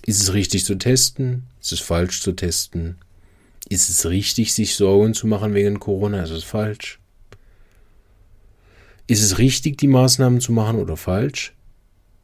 [0.04, 1.44] Ist es richtig zu testen?
[1.60, 2.96] Ist es falsch zu testen?
[3.68, 6.22] Ist es richtig, sich Sorgen zu machen wegen Corona?
[6.22, 7.00] Ist es falsch?
[9.08, 11.54] Ist es richtig, die Maßnahmen zu machen oder falsch?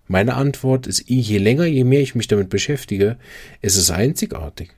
[0.09, 3.19] Meine Antwort ist, je länger, je mehr ich mich damit beschäftige,
[3.61, 4.71] es ist einzigartig.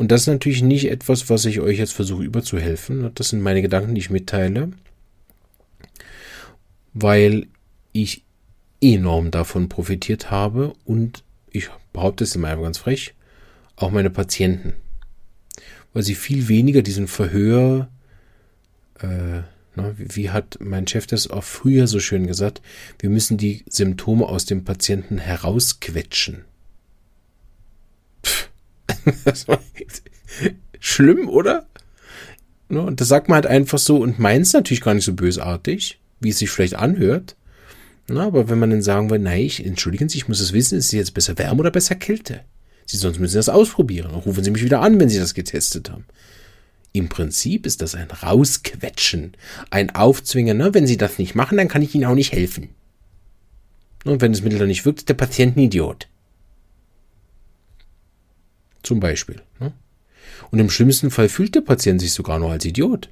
[0.00, 3.10] Und das ist natürlich nicht etwas, was ich euch jetzt versuche überzuhelfen.
[3.16, 4.70] Das sind meine Gedanken, die ich mitteile,
[6.94, 7.48] weil
[7.92, 8.24] ich
[8.80, 13.12] enorm davon profitiert habe und ich behaupte es immer ganz frech,
[13.76, 14.72] auch meine Patienten.
[15.92, 17.90] Weil sie viel weniger diesen Verhör,
[19.00, 19.42] äh,
[19.74, 22.62] na, wie hat mein Chef das auch früher so schön gesagt,
[23.00, 26.46] wir müssen die Symptome aus dem Patienten herausquetschen.
[30.80, 31.66] schlimm, oder?
[32.68, 35.14] Ne, und das sagt man halt einfach so und meint es natürlich gar nicht so
[35.14, 37.36] bösartig, wie es sich vielleicht anhört.
[38.08, 40.78] Na, aber wenn man dann sagen will, nein, ich, entschuldigen Sie, ich muss es wissen,
[40.78, 42.40] ist es jetzt besser Wärme oder besser Kälte?
[42.86, 44.10] Sie, sonst müssen Sie das ausprobieren.
[44.10, 46.04] Und rufen Sie mich wieder an, wenn Sie das getestet haben.
[46.92, 49.36] Im Prinzip ist das ein Rausquetschen,
[49.70, 50.58] ein Aufzwingen.
[50.58, 50.74] Ne?
[50.74, 52.70] Wenn Sie das nicht machen, dann kann ich Ihnen auch nicht helfen.
[54.04, 56.08] Und wenn das Mittel dann nicht wirkt, ist der Patient ein Idiot.
[58.82, 59.42] Zum Beispiel.
[59.58, 59.72] Ne?
[60.50, 63.10] Und im schlimmsten Fall fühlt der Patient sich sogar noch als Idiot.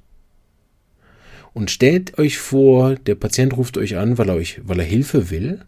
[1.53, 5.31] Und stellt euch vor, der Patient ruft euch an, weil er euch, weil er Hilfe
[5.31, 5.65] will.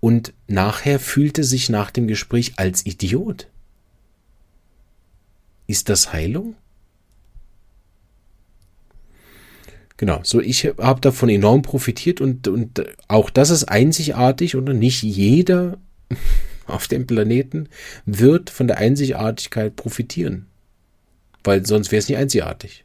[0.00, 3.48] Und nachher fühlt er sich nach dem Gespräch als Idiot.
[5.66, 6.54] Ist das Heilung?
[9.96, 15.02] Genau, so ich habe davon enorm profitiert und, und auch das ist einzigartig und nicht
[15.02, 15.78] jeder
[16.66, 17.68] auf dem Planeten
[18.04, 20.46] wird von der Einzigartigkeit profitieren.
[21.44, 22.84] Weil sonst wäre es nicht einzigartig.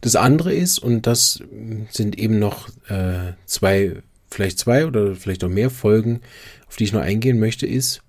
[0.00, 1.42] Das andere ist, und das
[1.90, 3.96] sind eben noch äh, zwei,
[4.30, 6.20] vielleicht zwei oder vielleicht auch mehr Folgen,
[6.68, 8.02] auf die ich noch eingehen möchte, ist,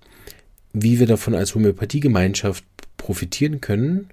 [0.72, 2.64] wie wir davon als Homöopathiegemeinschaft
[2.96, 4.08] profitieren können,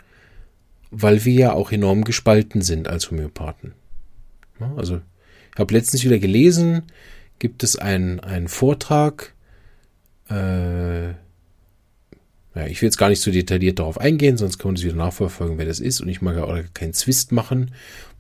[0.92, 3.74] weil wir ja auch enorm gespalten sind als Homöopathen.
[4.76, 5.02] Also,
[5.60, 6.84] habe letztens wieder gelesen,
[7.38, 9.34] gibt es einen, einen Vortrag,
[10.30, 11.10] äh,
[12.56, 14.96] ja, ich will jetzt gar nicht so detailliert darauf eingehen, sonst kann man das wieder
[14.96, 16.02] nachverfolgen, wer das ist.
[16.02, 17.72] Und ich mag ja auch keinen Zwist machen,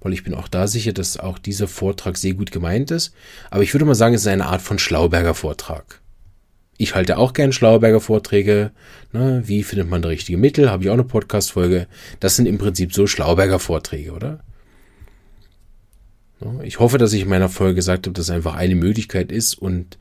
[0.01, 3.13] weil ich bin auch da sicher, dass auch dieser Vortrag sehr gut gemeint ist.
[3.49, 6.01] Aber ich würde mal sagen, es ist eine Art von Schlauberger Vortrag.
[6.77, 8.71] Ich halte auch gern Schlauberger Vorträge.
[9.11, 9.43] Ne?
[9.45, 10.69] Wie findet man das richtige Mittel?
[10.69, 11.87] Habe ich auch eine Podcast-Folge.
[12.21, 14.39] Das sind im Prinzip so Schlauberger Vorträge, oder?
[16.63, 19.55] Ich hoffe, dass ich in meiner Folge gesagt habe, dass es einfach eine Möglichkeit ist
[19.55, 19.97] und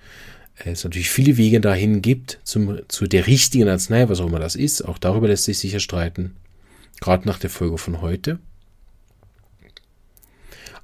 [0.64, 4.56] es natürlich viele Wege dahin gibt, zum, zu der richtigen Arznei, was auch immer das
[4.56, 4.82] ist.
[4.82, 6.36] Auch darüber lässt sich sicher streiten.
[7.00, 8.38] Gerade nach der Folge von heute.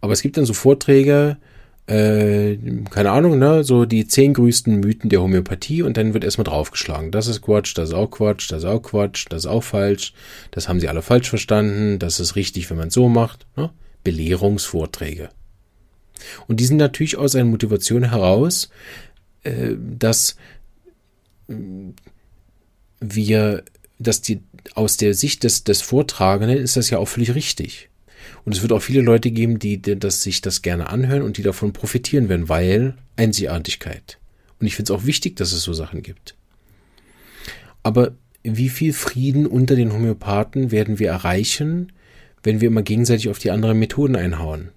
[0.00, 1.38] Aber es gibt dann so Vorträge,
[1.86, 2.56] äh,
[2.90, 7.10] keine Ahnung, ne, so die zehn größten Mythen der Homöopathie und dann wird erstmal draufgeschlagen.
[7.10, 10.12] Das ist Quatsch, das ist auch Quatsch, das ist auch Quatsch, das ist auch falsch,
[10.50, 13.46] das haben sie alle falsch verstanden, das ist richtig, wenn man es so macht.
[13.56, 13.70] Ne?
[14.04, 15.30] Belehrungsvorträge.
[16.46, 18.70] Und die sind natürlich aus einer Motivation heraus,
[19.42, 20.36] äh, dass
[21.48, 21.54] äh,
[23.00, 23.64] wir,
[23.98, 24.42] dass die
[24.74, 27.90] aus der Sicht des, des Vortragenden ist das ja auch völlig richtig.
[28.44, 31.36] Und es wird auch viele Leute geben, die, die das, sich das gerne anhören und
[31.36, 34.18] die davon profitieren werden, weil Einzigartigkeit.
[34.60, 36.34] Und ich finde es auch wichtig, dass es so Sachen gibt.
[37.82, 38.12] Aber
[38.42, 41.92] wie viel Frieden unter den Homöopathen werden wir erreichen,
[42.42, 44.70] wenn wir immer gegenseitig auf die anderen Methoden einhauen?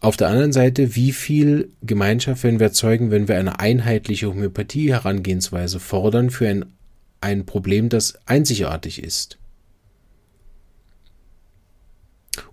[0.00, 5.80] Auf der anderen Seite, wie viel Gemeinschaft werden wir erzeugen, wenn wir eine einheitliche Homöopathie-Herangehensweise
[5.80, 6.66] fordern für ein,
[7.20, 9.38] ein Problem, das einzigartig ist?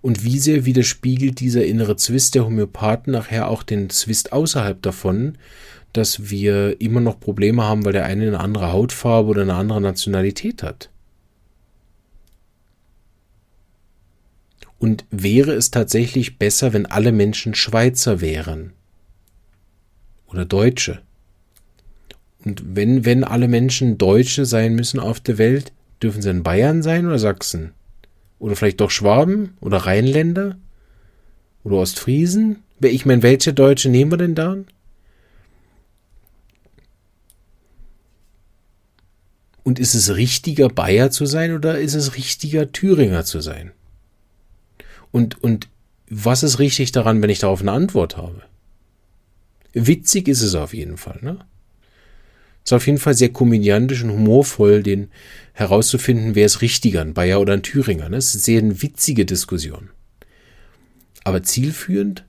[0.00, 5.36] Und wie sehr widerspiegelt dieser innere Zwist der Homöopathen nachher auch den Zwist außerhalb davon,
[5.92, 9.82] dass wir immer noch Probleme haben, weil der eine eine andere Hautfarbe oder eine andere
[9.82, 10.90] Nationalität hat?
[14.84, 18.74] Und wäre es tatsächlich besser, wenn alle Menschen Schweizer wären?
[20.26, 21.00] Oder Deutsche?
[22.44, 25.72] Und wenn, wenn alle Menschen Deutsche sein müssen auf der Welt,
[26.02, 27.72] dürfen sie in Bayern sein oder Sachsen?
[28.38, 30.58] Oder vielleicht doch Schwaben oder Rheinländer?
[31.62, 32.58] Oder Ostfriesen?
[32.82, 34.58] Ich meine, welche Deutsche nehmen wir denn da?
[39.62, 43.72] Und ist es richtiger, Bayer zu sein oder ist es richtiger, Thüringer zu sein?
[45.14, 45.68] Und, und
[46.10, 48.42] was ist richtig daran, wenn ich darauf eine Antwort habe?
[49.72, 51.38] Witzig ist es auf jeden Fall, ne?
[52.64, 55.12] Es ist auf jeden Fall sehr komödiantisch und humorvoll, den
[55.52, 58.08] herauszufinden, wer ist richtiger, ein Bayer oder ein Thüringer.
[58.08, 58.16] Ne?
[58.16, 59.90] Es ist sehr eine witzige Diskussion.
[61.22, 62.24] Aber zielführend?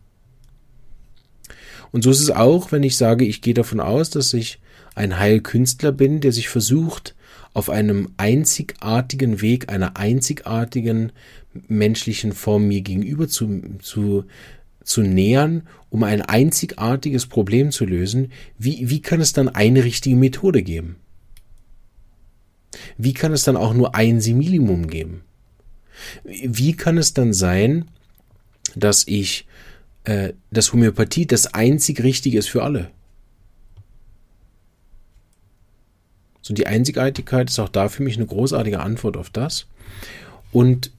[1.92, 4.60] Und so ist es auch, wenn ich sage, ich gehe davon aus, dass ich
[4.94, 7.16] ein Heilkünstler bin, der sich versucht,
[7.56, 11.14] auf einem einzigartigen Weg, einer einzigartigen
[11.68, 14.26] menschlichen Form mir gegenüber zu, zu,
[14.84, 20.16] zu nähern, um ein einzigartiges Problem zu lösen, wie, wie kann es dann eine richtige
[20.16, 20.98] Methode geben?
[22.98, 25.22] Wie kann es dann auch nur ein Similimum geben?
[26.24, 27.86] Wie kann es dann sein,
[28.76, 29.48] dass ich,
[30.04, 32.92] äh, dass Homöopathie das einzig Richtige ist für alle?
[36.42, 39.66] So die Einzigartigkeit ist auch da für mich eine großartige Antwort auf das.
[40.52, 40.92] Und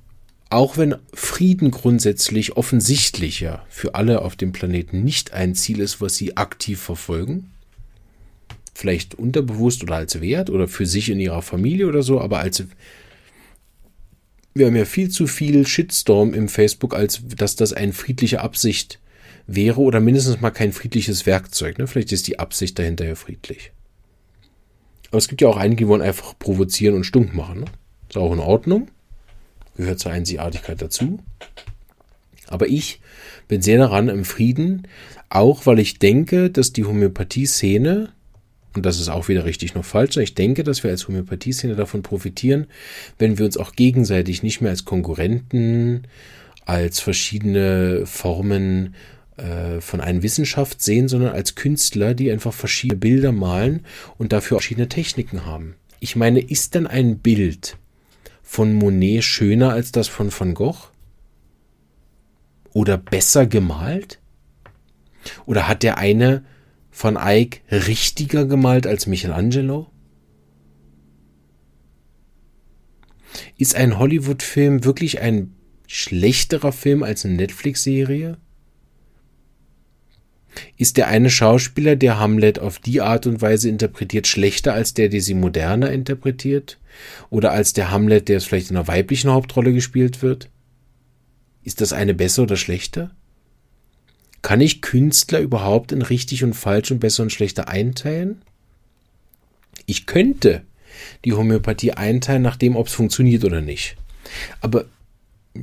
[0.49, 6.01] auch wenn Frieden grundsätzlich offensichtlich ja für alle auf dem Planeten nicht ein Ziel ist,
[6.01, 7.51] was sie aktiv verfolgen,
[8.75, 12.65] vielleicht unterbewusst oder als Wert oder für sich in ihrer Familie oder so, aber als
[14.55, 19.01] wir haben ja viel zu viel Shitstorm im Facebook, als dass das eine friedliche Absicht
[19.47, 21.79] wäre oder mindestens mal kein friedliches Werkzeug.
[21.79, 21.87] Ne?
[21.87, 23.73] Vielleicht ist die Absicht dahinter ja friedlich.
[25.09, 27.61] Aber es gibt ja auch einige, die wollen einfach provozieren und stunk machen.
[27.61, 27.67] Ne?
[28.09, 28.89] Ist auch in Ordnung.
[29.77, 31.19] Gehört zur Einzigartigkeit dazu.
[32.49, 33.01] Aber ich
[33.49, 34.87] bin sehr daran im Frieden,
[35.29, 38.13] auch weil ich denke, dass die Homöopathie-Szene
[38.77, 40.19] und das ist auch wieder richtig noch falsch.
[40.19, 42.67] Ich denke, dass wir als Homöopathie-Szene davon profitieren,
[43.19, 46.03] wenn wir uns auch gegenseitig nicht mehr als Konkurrenten,
[46.67, 48.95] als verschiedene Formen
[49.39, 53.81] äh, von einer Wissenschaft sehen, sondern als Künstler, die einfach verschiedene Bilder malen
[54.19, 55.75] und dafür verschiedene Techniken haben.
[55.99, 57.79] Ich meine, ist denn ein Bild
[58.47, 60.91] von Monet schöner als das von Van Gogh?
[62.73, 64.21] Oder besser gemalt?
[65.47, 66.45] Oder hat der eine
[66.91, 69.91] von Eyck richtiger gemalt als Michelangelo?
[73.59, 75.55] Ist ein Hollywood-Film wirklich ein
[75.89, 78.39] schlechterer Film als eine Netflix-Serie?
[80.77, 85.09] Ist der eine Schauspieler, der Hamlet auf die Art und Weise interpretiert, schlechter als der,
[85.09, 86.79] der sie moderner interpretiert?
[87.31, 90.49] Oder als der Hamlet, der es vielleicht in einer weiblichen Hauptrolle gespielt wird?
[91.63, 93.11] Ist das eine besser oder schlechter?
[94.43, 98.43] Kann ich Künstler überhaupt in richtig und falsch und besser und schlechter einteilen?
[99.87, 100.63] Ich könnte
[101.25, 103.97] die Homöopathie einteilen, nachdem ob es funktioniert oder nicht.
[104.61, 104.87] Aber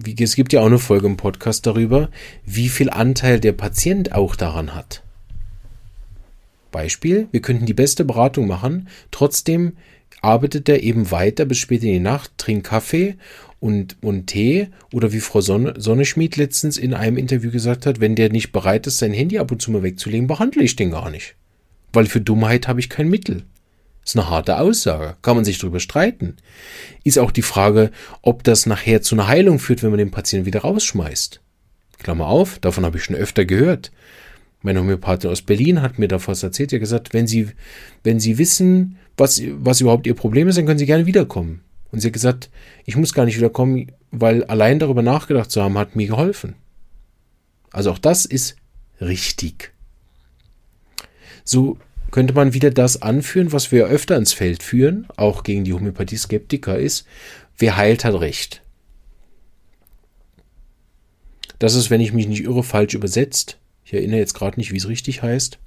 [0.04, 2.10] wie, es gibt ja auch eine Folge im Podcast darüber,
[2.46, 5.04] wie viel Anteil der Patient auch daran hat.
[6.72, 9.74] Beispiel, wir könnten die beste Beratung machen, trotzdem
[10.22, 13.16] arbeitet er eben weiter bis spät in die Nacht, trinkt Kaffee
[13.60, 18.16] und, und Tee oder wie Frau Sonne, Sonneschmied letztens in einem Interview gesagt hat, wenn
[18.16, 21.10] der nicht bereit ist, sein Handy ab und zu mal wegzulegen, behandle ich den gar
[21.10, 21.36] nicht.
[21.94, 23.44] Weil für Dummheit habe ich kein Mittel.
[24.04, 25.16] Ist eine harte Aussage.
[25.22, 26.38] Kann man sich darüber streiten.
[27.04, 27.92] Ist auch die Frage,
[28.22, 31.40] ob das nachher zu einer Heilung führt, wenn man den Patienten wieder rausschmeißt.
[32.00, 33.92] Klammer auf, davon habe ich schon öfter gehört.
[34.62, 37.50] Meine Homöopathin aus Berlin hat mir davor erzählt, ja gesagt, wenn Sie,
[38.04, 41.62] wenn Sie wissen, was, was überhaupt Ihr Problem ist, dann können Sie gerne wiederkommen.
[41.94, 42.50] Und sie hat gesagt,
[42.86, 46.56] ich muss gar nicht wiederkommen, weil allein darüber nachgedacht zu haben, hat mir geholfen.
[47.72, 48.56] Also auch das ist
[49.00, 49.74] richtig.
[51.44, 51.78] So
[52.14, 56.78] könnte man wieder das anführen, was wir öfter ins Feld führen, auch gegen die Homöopathie-Skeptiker
[56.78, 57.08] ist,
[57.58, 58.62] wer heilt, hat Recht.
[61.58, 63.58] Das ist, wenn ich mich nicht irre, falsch übersetzt.
[63.84, 65.58] Ich erinnere jetzt gerade nicht, wie es richtig heißt.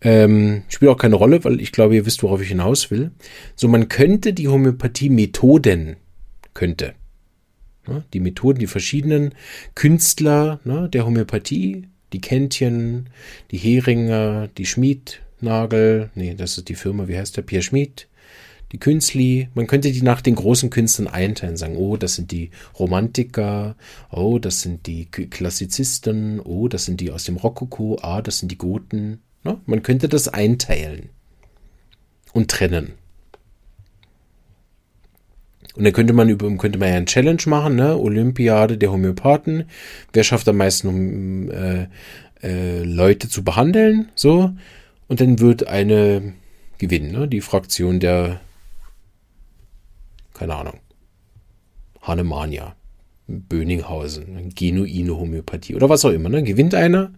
[0.00, 3.10] Ähm, spielt auch keine Rolle, weil ich glaube, ihr wisst, worauf ich hinaus will.
[3.56, 5.96] So, man könnte die Homöopathie-Methoden,
[6.54, 6.94] könnte,
[7.86, 9.34] ne, die Methoden, die verschiedenen
[9.74, 13.10] Künstler ne, der Homöopathie, die Kentchen,
[13.50, 18.08] die Heringer, die Schmiednagel, nee, das ist die Firma, wie heißt der, Pierre Schmid,
[18.72, 22.50] die Künstli, man könnte die nach den großen Künstlern einteilen, sagen, oh, das sind die
[22.78, 23.76] Romantiker,
[24.10, 28.52] oh, das sind die Klassizisten, oh, das sind die aus dem Rokoko, ah, das sind
[28.52, 29.60] die Goten, Ne?
[29.66, 31.10] Man könnte das einteilen
[32.32, 32.92] und trennen.
[35.76, 37.96] Und dann könnte man über, könnte man ja ein Challenge machen, ne?
[37.96, 39.64] Olympiade der Homöopathen.
[40.12, 41.86] Wer schafft am meisten, um äh,
[42.42, 44.10] äh, Leute zu behandeln?
[44.14, 44.52] So.
[45.08, 46.34] Und dann wird eine
[46.78, 47.28] gewinnen, ne?
[47.28, 48.40] Die Fraktion der,
[50.34, 50.80] keine Ahnung,
[52.02, 52.74] Hannemania,
[53.28, 56.42] Böninghausen, genuine Homöopathie oder was auch immer, ne?
[56.42, 57.12] Gewinnt einer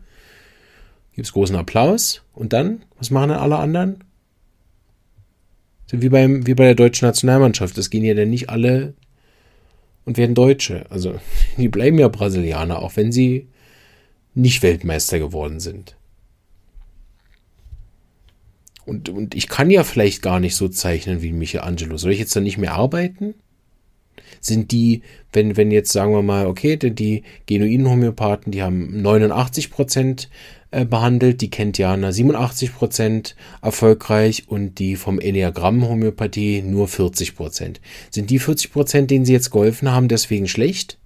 [1.14, 4.04] gibt es großen Applaus und dann, was machen dann alle anderen?
[5.92, 7.76] Sind wie, beim, wie bei der deutschen Nationalmannschaft.
[7.76, 8.94] Das gehen ja dann nicht alle
[10.06, 10.86] und werden Deutsche.
[10.90, 11.20] Also
[11.58, 13.48] die bleiben ja Brasilianer, auch wenn sie
[14.34, 15.96] nicht Weltmeister geworden sind.
[18.86, 21.98] Und, und ich kann ja vielleicht gar nicht so zeichnen wie Michelangelo.
[21.98, 23.34] Soll ich jetzt dann nicht mehr arbeiten?
[24.40, 25.02] Sind die,
[25.32, 30.28] wenn, wenn jetzt sagen wir mal, okay, die genuinen Homöopathen, die haben 89 Prozent
[30.72, 31.42] äh, behandelt.
[31.42, 37.76] Die kennt Jana 87% erfolgreich und die vom Enneagramm Homöopathie nur 40%.
[38.10, 40.98] Sind die 40%, denen sie jetzt geholfen haben, deswegen schlecht?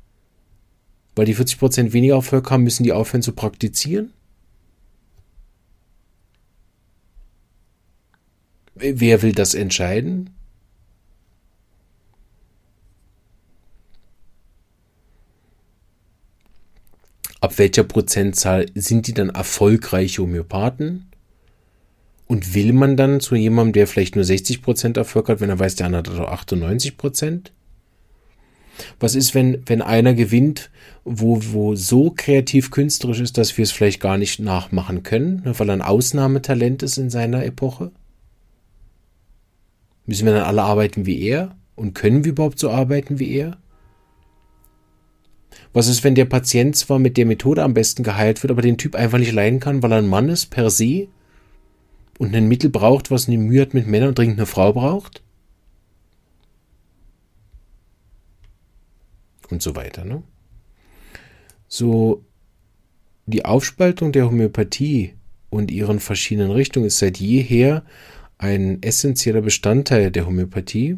[1.17, 4.13] Weil die 40% weniger Erfolg haben, müssen die aufhören zu praktizieren?
[8.77, 10.31] Wer will das entscheiden?
[17.47, 21.07] Ab welcher Prozentzahl sind die dann erfolgreiche Homöopathen?
[22.27, 25.77] Und will man dann zu jemandem, der vielleicht nur 60% Erfolg hat, wenn er weiß,
[25.77, 27.53] der andere hat 98%?
[28.99, 30.73] Was ist, wenn, wenn einer gewinnt,
[31.05, 35.57] wo, wo so kreativ künstlerisch ist, dass wir es vielleicht gar nicht nachmachen können, ne,
[35.57, 37.93] weil er ein Ausnahmetalent ist in seiner Epoche?
[40.05, 41.55] Müssen wir dann alle arbeiten wie er?
[41.77, 43.57] Und können wir überhaupt so arbeiten wie er?
[45.77, 48.79] Was ist, wenn der Patient zwar mit der Methode am besten geheilt wird, aber den
[48.79, 51.09] Typ einfach nicht leiden kann, weil er ein Mann ist per se
[52.19, 55.23] und ein Mittel braucht, was eine Mühe hat mit Männern und dringend eine Frau braucht?
[59.51, 60.07] Und so weiter.
[60.07, 60.23] Ne?
[61.69, 62.25] So,
[63.27, 65.13] die Aufspaltung der Homöopathie
[65.51, 67.85] und ihren verschiedenen Richtungen ist seit jeher
[68.39, 70.97] ein essentieller Bestandteil der Homöopathie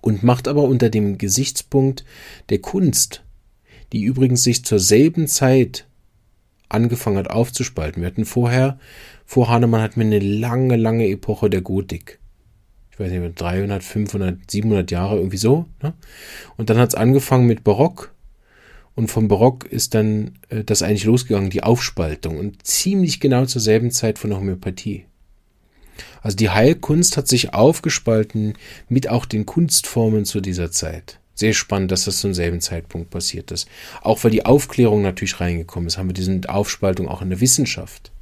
[0.00, 2.04] und macht aber unter dem Gesichtspunkt
[2.48, 3.22] der Kunst
[3.92, 5.86] die übrigens sich zur selben Zeit
[6.68, 8.02] angefangen hat aufzuspalten.
[8.02, 8.78] Wir hatten vorher,
[9.26, 12.18] vor Hahnemann hatten wir eine lange, lange Epoche der Gotik.
[12.90, 15.66] Ich weiß nicht, 300, 500, 700 Jahre, irgendwie so.
[15.82, 15.94] Ne?
[16.56, 18.14] Und dann hat es angefangen mit Barock.
[18.94, 22.38] Und vom Barock ist dann äh, das eigentlich losgegangen, die Aufspaltung.
[22.38, 25.06] Und ziemlich genau zur selben Zeit von der Homöopathie.
[26.20, 28.54] Also die Heilkunst hat sich aufgespalten
[28.88, 31.18] mit auch den Kunstformen zu dieser Zeit.
[31.42, 33.66] Sehr spannend, dass das zum selben Zeitpunkt passiert ist.
[34.00, 38.12] Auch weil die Aufklärung natürlich reingekommen ist, haben wir diese Aufspaltung auch in der Wissenschaft.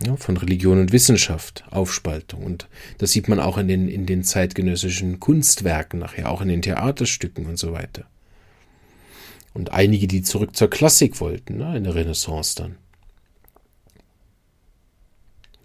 [0.00, 2.44] Ja, von Religion und Wissenschaft, Aufspaltung.
[2.44, 2.68] Und
[2.98, 7.46] das sieht man auch in den, in den zeitgenössischen Kunstwerken nachher, auch in den Theaterstücken
[7.46, 8.04] und so weiter.
[9.52, 12.76] Und einige, die zurück zur Klassik wollten, ne, in der Renaissance dann.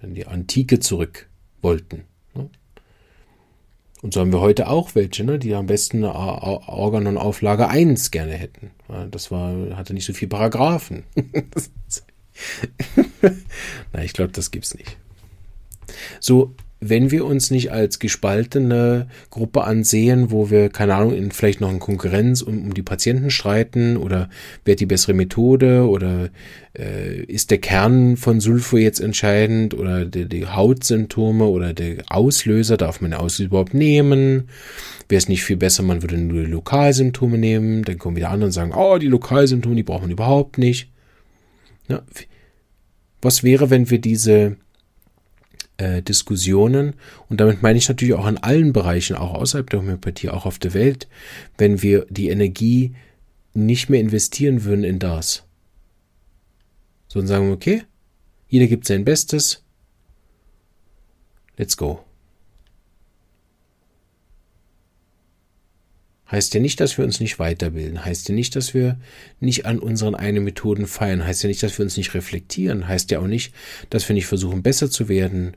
[0.01, 1.29] Wenn die Antike zurück
[1.61, 2.05] wollten.
[4.01, 8.71] Und so haben wir heute auch welche, ne, die am besten Organon-Auflage 1 gerne hätten.
[9.11, 11.03] Das war, hatte nicht so viele Paragraphen.
[13.93, 14.97] Na, ich glaube, das gibt's nicht.
[16.19, 21.59] So, wenn wir uns nicht als gespaltene Gruppe ansehen, wo wir, keine Ahnung, in vielleicht
[21.59, 24.29] noch in Konkurrenz um, um die Patienten streiten oder
[24.63, 26.29] wer hat die bessere Methode oder
[26.77, 32.77] äh, ist der Kern von Sulfur jetzt entscheidend oder die, die Hautsymptome oder der Auslöser,
[32.77, 34.49] darf man den Auslöser überhaupt nehmen?
[35.09, 38.47] Wäre es nicht viel besser, man würde nur die Lokalsymptome nehmen, dann kommen wieder andere
[38.47, 40.91] und sagen, oh, die Lokalsymptome, die braucht man überhaupt nicht.
[41.87, 42.03] Ja,
[43.21, 44.57] was wäre, wenn wir diese
[45.77, 46.95] äh, Diskussionen,
[47.29, 50.59] und damit meine ich natürlich auch in allen Bereichen, auch außerhalb der Homöopathie, auch auf
[50.59, 51.07] der Welt,
[51.57, 52.95] wenn wir die Energie
[53.53, 55.43] nicht mehr investieren würden in das.
[57.07, 57.83] Sondern sagen, okay,
[58.47, 59.63] jeder gibt sein Bestes,
[61.57, 62.03] let's go.
[66.29, 68.03] Heißt ja nicht, dass wir uns nicht weiterbilden.
[68.03, 68.99] Heißt ja nicht, dass wir
[69.39, 71.25] nicht an unseren eigenen Methoden feiern.
[71.25, 72.87] Heißt ja nicht, dass wir uns nicht reflektieren.
[72.87, 73.53] Heißt ja auch nicht,
[73.89, 75.55] dass wir nicht versuchen, besser zu werden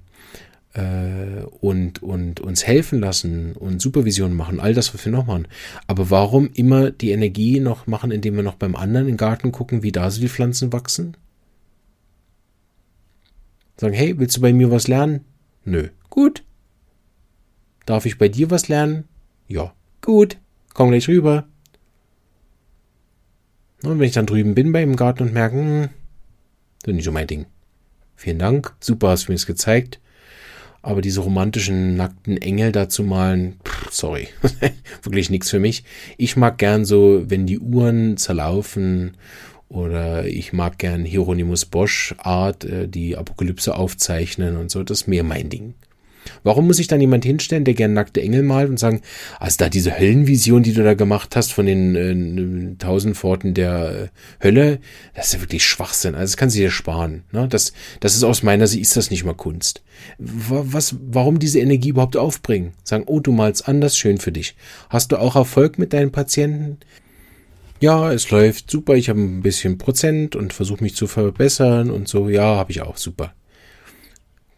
[0.73, 5.49] und, und uns helfen lassen und Supervision machen, all das, was wir noch machen.
[5.89, 9.83] Aber warum immer die Energie noch machen, indem wir noch beim anderen im Garten gucken,
[9.83, 11.17] wie da so die Pflanzen wachsen?
[13.77, 15.25] Sagen, hey, willst du bei mir was lernen?
[15.65, 15.89] Nö.
[16.09, 16.45] Gut.
[17.87, 19.05] Darf ich bei dir was lernen?
[19.49, 19.75] Ja.
[20.03, 20.37] Gut.
[20.75, 21.47] Komm gleich rüber.
[23.83, 25.89] Und wenn ich dann drüben bin bei ihm im Garten und merke, hm,
[26.83, 27.47] das ist nicht so mein Ding.
[28.15, 28.77] Vielen Dank.
[28.81, 29.99] Super, hast du mir das gezeigt.
[30.83, 34.29] Aber diese romantischen nackten Engel da zu malen, pff, sorry,
[35.03, 35.85] wirklich nichts für mich.
[36.17, 39.17] Ich mag gern so, wenn die Uhren zerlaufen
[39.69, 45.07] oder ich mag gern Hieronymus Bosch Art, äh, die Apokalypse aufzeichnen und so, das ist
[45.07, 45.75] mehr mein Ding.
[46.43, 49.03] Warum muss sich dann jemand hinstellen, der gern nackte Engel malt und sagen,
[49.39, 54.11] also da diese Höllenvision, die du da gemacht hast von den äh, tausend Pforten der
[54.41, 54.81] äh, Hölle,
[55.15, 56.15] das ist ja wirklich Schwachsinn.
[56.15, 57.25] Also das kannst du dir sparen.
[57.33, 57.49] Ne?
[57.49, 59.83] Das, das ist aus meiner Sicht, ist das nicht mal Kunst.
[60.19, 62.73] Was, warum diese Energie überhaupt aufbringen?
[62.85, 64.57] Sagen, oh, du malst anders, schön für dich.
[64.89, 66.79] Hast du auch Erfolg mit deinen Patienten?
[67.81, 72.09] Ja, es läuft super, ich habe ein bisschen Prozent und versuche mich zu verbessern und
[72.09, 72.29] so.
[72.29, 73.33] Ja, habe ich auch, super.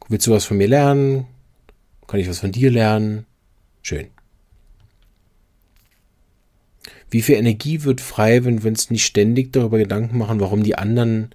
[0.08, 1.26] Willst du was von mir lernen?
[2.12, 3.24] Kann ich was von dir lernen?
[3.80, 4.08] Schön.
[7.08, 10.76] Wie viel Energie wird frei, wenn wir uns nicht ständig darüber Gedanken machen, warum die
[10.76, 11.34] anderen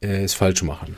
[0.00, 0.96] äh, es falsch machen?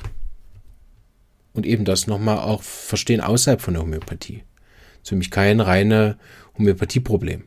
[1.53, 4.45] Und eben das nochmal auch verstehen außerhalb von der Homöopathie.
[4.93, 6.17] Das ist für mich kein reine
[6.57, 7.45] Homöopathieproblem.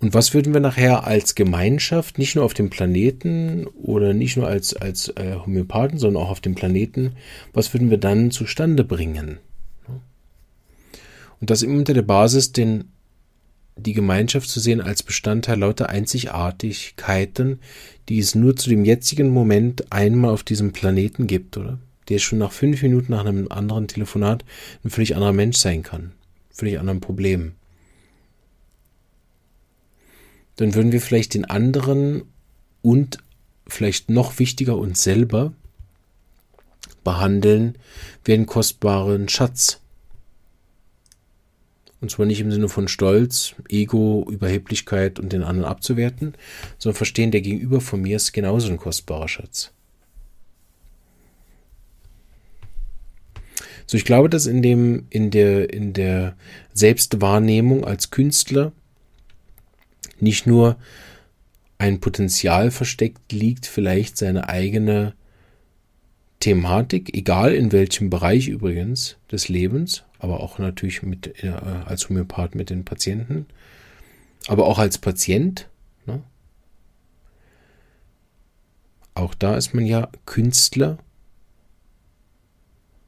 [0.00, 4.46] Und was würden wir nachher als Gemeinschaft, nicht nur auf dem Planeten oder nicht nur
[4.46, 7.16] als, als äh, Homöopathen, sondern auch auf dem Planeten,
[7.52, 9.38] was würden wir dann zustande bringen?
[11.40, 12.84] Und das immer unter der Basis, den,
[13.76, 17.58] die Gemeinschaft zu sehen als Bestandteil lauter Einzigartigkeiten,
[18.08, 21.78] die es nur zu dem jetzigen Moment einmal auf diesem Planeten gibt, oder?
[22.08, 24.44] Der schon nach fünf Minuten nach einem anderen Telefonat
[24.82, 26.12] ein völlig anderer Mensch sein kann.
[26.50, 27.52] Völlig anderen Problem
[30.58, 32.24] dann würden wir vielleicht den anderen
[32.82, 33.18] und
[33.68, 35.52] vielleicht noch wichtiger uns selber
[37.04, 37.76] behandeln
[38.24, 39.80] wie einen kostbaren Schatz.
[42.00, 46.34] Und zwar nicht im Sinne von Stolz, Ego, Überheblichkeit und den anderen abzuwerten,
[46.78, 49.70] sondern verstehen, der Gegenüber von mir ist genauso ein kostbarer Schatz.
[53.86, 56.36] So, ich glaube, dass in dem, in der, in der
[56.74, 58.72] Selbstwahrnehmung als Künstler
[60.22, 60.76] nicht nur
[61.78, 65.14] ein Potenzial versteckt liegt, vielleicht seine eigene
[66.40, 72.54] Thematik, egal in welchem Bereich übrigens des Lebens, aber auch natürlich mit, äh, als Homöopath
[72.54, 73.46] mit den Patienten,
[74.46, 75.68] aber auch als Patient.
[76.06, 76.22] Ne?
[79.14, 80.98] Auch da ist man ja Künstler,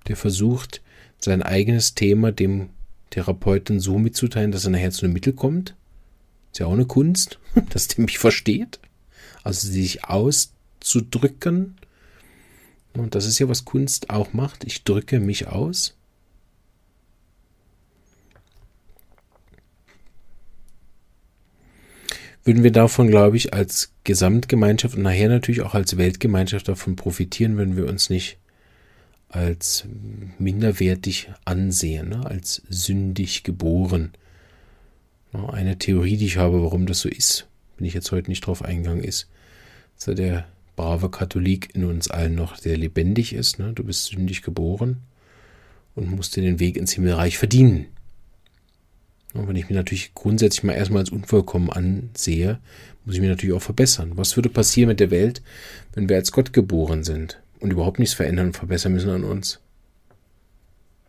[0.08, 0.82] der versucht,
[1.20, 2.70] sein eigenes Thema dem
[3.10, 5.76] Therapeuten so mitzuteilen, dass er nachher zu einem Mittel kommt.
[6.52, 7.38] Ist ja auch eine Kunst,
[7.70, 8.80] dass der mich versteht.
[9.42, 11.76] Also sich auszudrücken.
[12.94, 14.64] Und das ist ja, was Kunst auch macht.
[14.64, 15.96] Ich drücke mich aus.
[22.42, 27.58] Würden wir davon, glaube ich, als Gesamtgemeinschaft und nachher natürlich auch als Weltgemeinschaft davon profitieren,
[27.58, 28.38] wenn wir uns nicht
[29.28, 29.84] als
[30.38, 32.26] minderwertig ansehen, ne?
[32.26, 34.12] als sündig geboren.
[35.32, 38.64] Eine Theorie, die ich habe, warum das so ist, wenn ich jetzt heute nicht drauf
[38.64, 39.28] eingegangen ist,
[40.04, 43.58] dass der brave Katholik in uns allen noch sehr lebendig ist.
[43.58, 43.72] Ne?
[43.72, 44.98] Du bist sündig geboren
[45.94, 47.86] und musst dir den Weg ins Himmelreich verdienen.
[49.34, 52.58] Und wenn ich mich natürlich grundsätzlich mal erstmal als unvollkommen ansehe,
[53.04, 54.12] muss ich mich natürlich auch verbessern.
[54.14, 55.42] Was würde passieren mit der Welt,
[55.94, 59.60] wenn wir als Gott geboren sind und überhaupt nichts verändern und verbessern müssen an uns?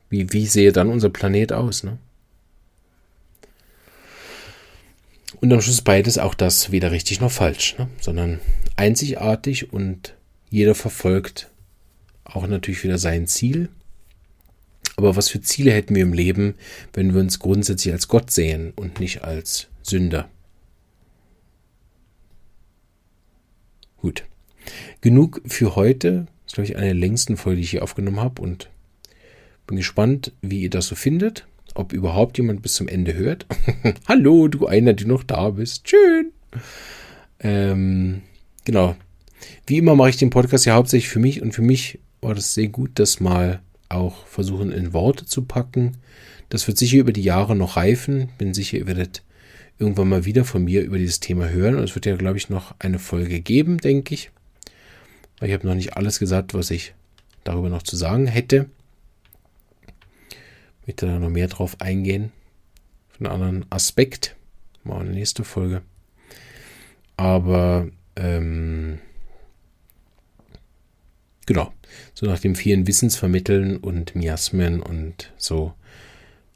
[0.10, 1.84] Wie, wie sehe dann unser Planet aus?
[1.84, 1.98] Ne?
[5.42, 7.90] Und am Schluss beides auch das weder richtig noch falsch, ne?
[8.00, 8.40] sondern
[8.76, 10.16] einzigartig und
[10.52, 11.50] jeder verfolgt
[12.24, 13.70] auch natürlich wieder sein Ziel.
[14.98, 16.54] Aber was für Ziele hätten wir im Leben,
[16.94, 20.30] wenn wir uns grundsätzlich als Gott sehen und nicht als Sünder?
[23.98, 24.26] Gut.
[25.02, 26.28] Genug für heute.
[26.44, 28.70] Das ist, glaube ich, eine der längsten Folgen, die ich hier aufgenommen habe und
[29.66, 33.46] bin gespannt, wie ihr das so findet ob überhaupt jemand bis zum Ende hört.
[34.08, 35.90] Hallo, du einer, der noch da bist.
[35.90, 36.32] Schön.
[37.40, 38.22] Ähm,
[38.66, 38.96] genau.
[39.66, 42.54] Wie immer mache ich den Podcast ja hauptsächlich für mich und für mich war das
[42.54, 45.98] sehr gut, das mal auch versuchen in Worte zu packen.
[46.50, 48.30] Das wird sicher über die Jahre noch reifen.
[48.38, 49.24] Bin sicher, ihr werdet
[49.80, 51.76] irgendwann mal wieder von mir über dieses Thema hören.
[51.76, 54.32] Und es wird ja, glaube ich, noch eine Folge geben, denke ich.
[55.40, 56.94] Weil ich habe noch nicht alles gesagt, was ich
[57.44, 58.70] darüber noch zu sagen hätte
[60.92, 62.34] möchte da noch mehr drauf eingehen.
[63.08, 64.36] Von einem anderen Aspekt.
[64.84, 65.84] Mal eine nächste Folge.
[67.16, 67.88] Aber
[68.18, 69.00] ähm,
[71.46, 71.72] genau,
[72.14, 75.74] so nach dem vielen Wissensvermitteln und Miasmen und so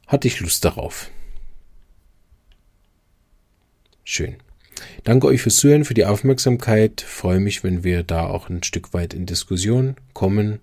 [0.06, 1.10] hatte ich Lust darauf.
[4.04, 4.36] Schön.
[5.04, 7.00] Danke euch fürs Zuhören, für die Aufmerksamkeit.
[7.00, 10.60] Freue mich, wenn wir da auch ein Stück weit in Diskussion kommen.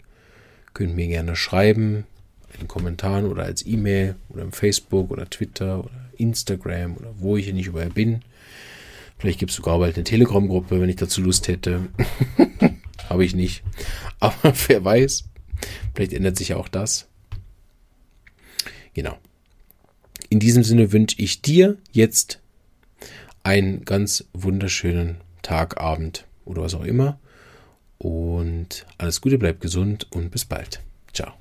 [0.76, 2.06] Könnt mir gerne schreiben,
[2.60, 7.46] in Kommentaren oder als E-Mail oder im Facebook oder Twitter oder Instagram oder wo ich
[7.46, 8.22] hier nicht überall bin.
[9.18, 11.88] Vielleicht gibt es sogar bald eine Telegram-Gruppe, wenn ich dazu Lust hätte.
[13.10, 13.64] Habe ich nicht.
[14.20, 15.26] Aber wer weiß,
[15.94, 17.08] vielleicht ändert sich ja auch das.
[18.94, 19.18] Genau.
[20.30, 22.40] In diesem Sinne wünsche ich dir jetzt
[23.44, 27.20] einen ganz wunderschönen Tag, Abend oder was auch immer.
[27.98, 30.82] Und alles Gute, bleib gesund und bis bald.
[31.14, 31.34] Ciao.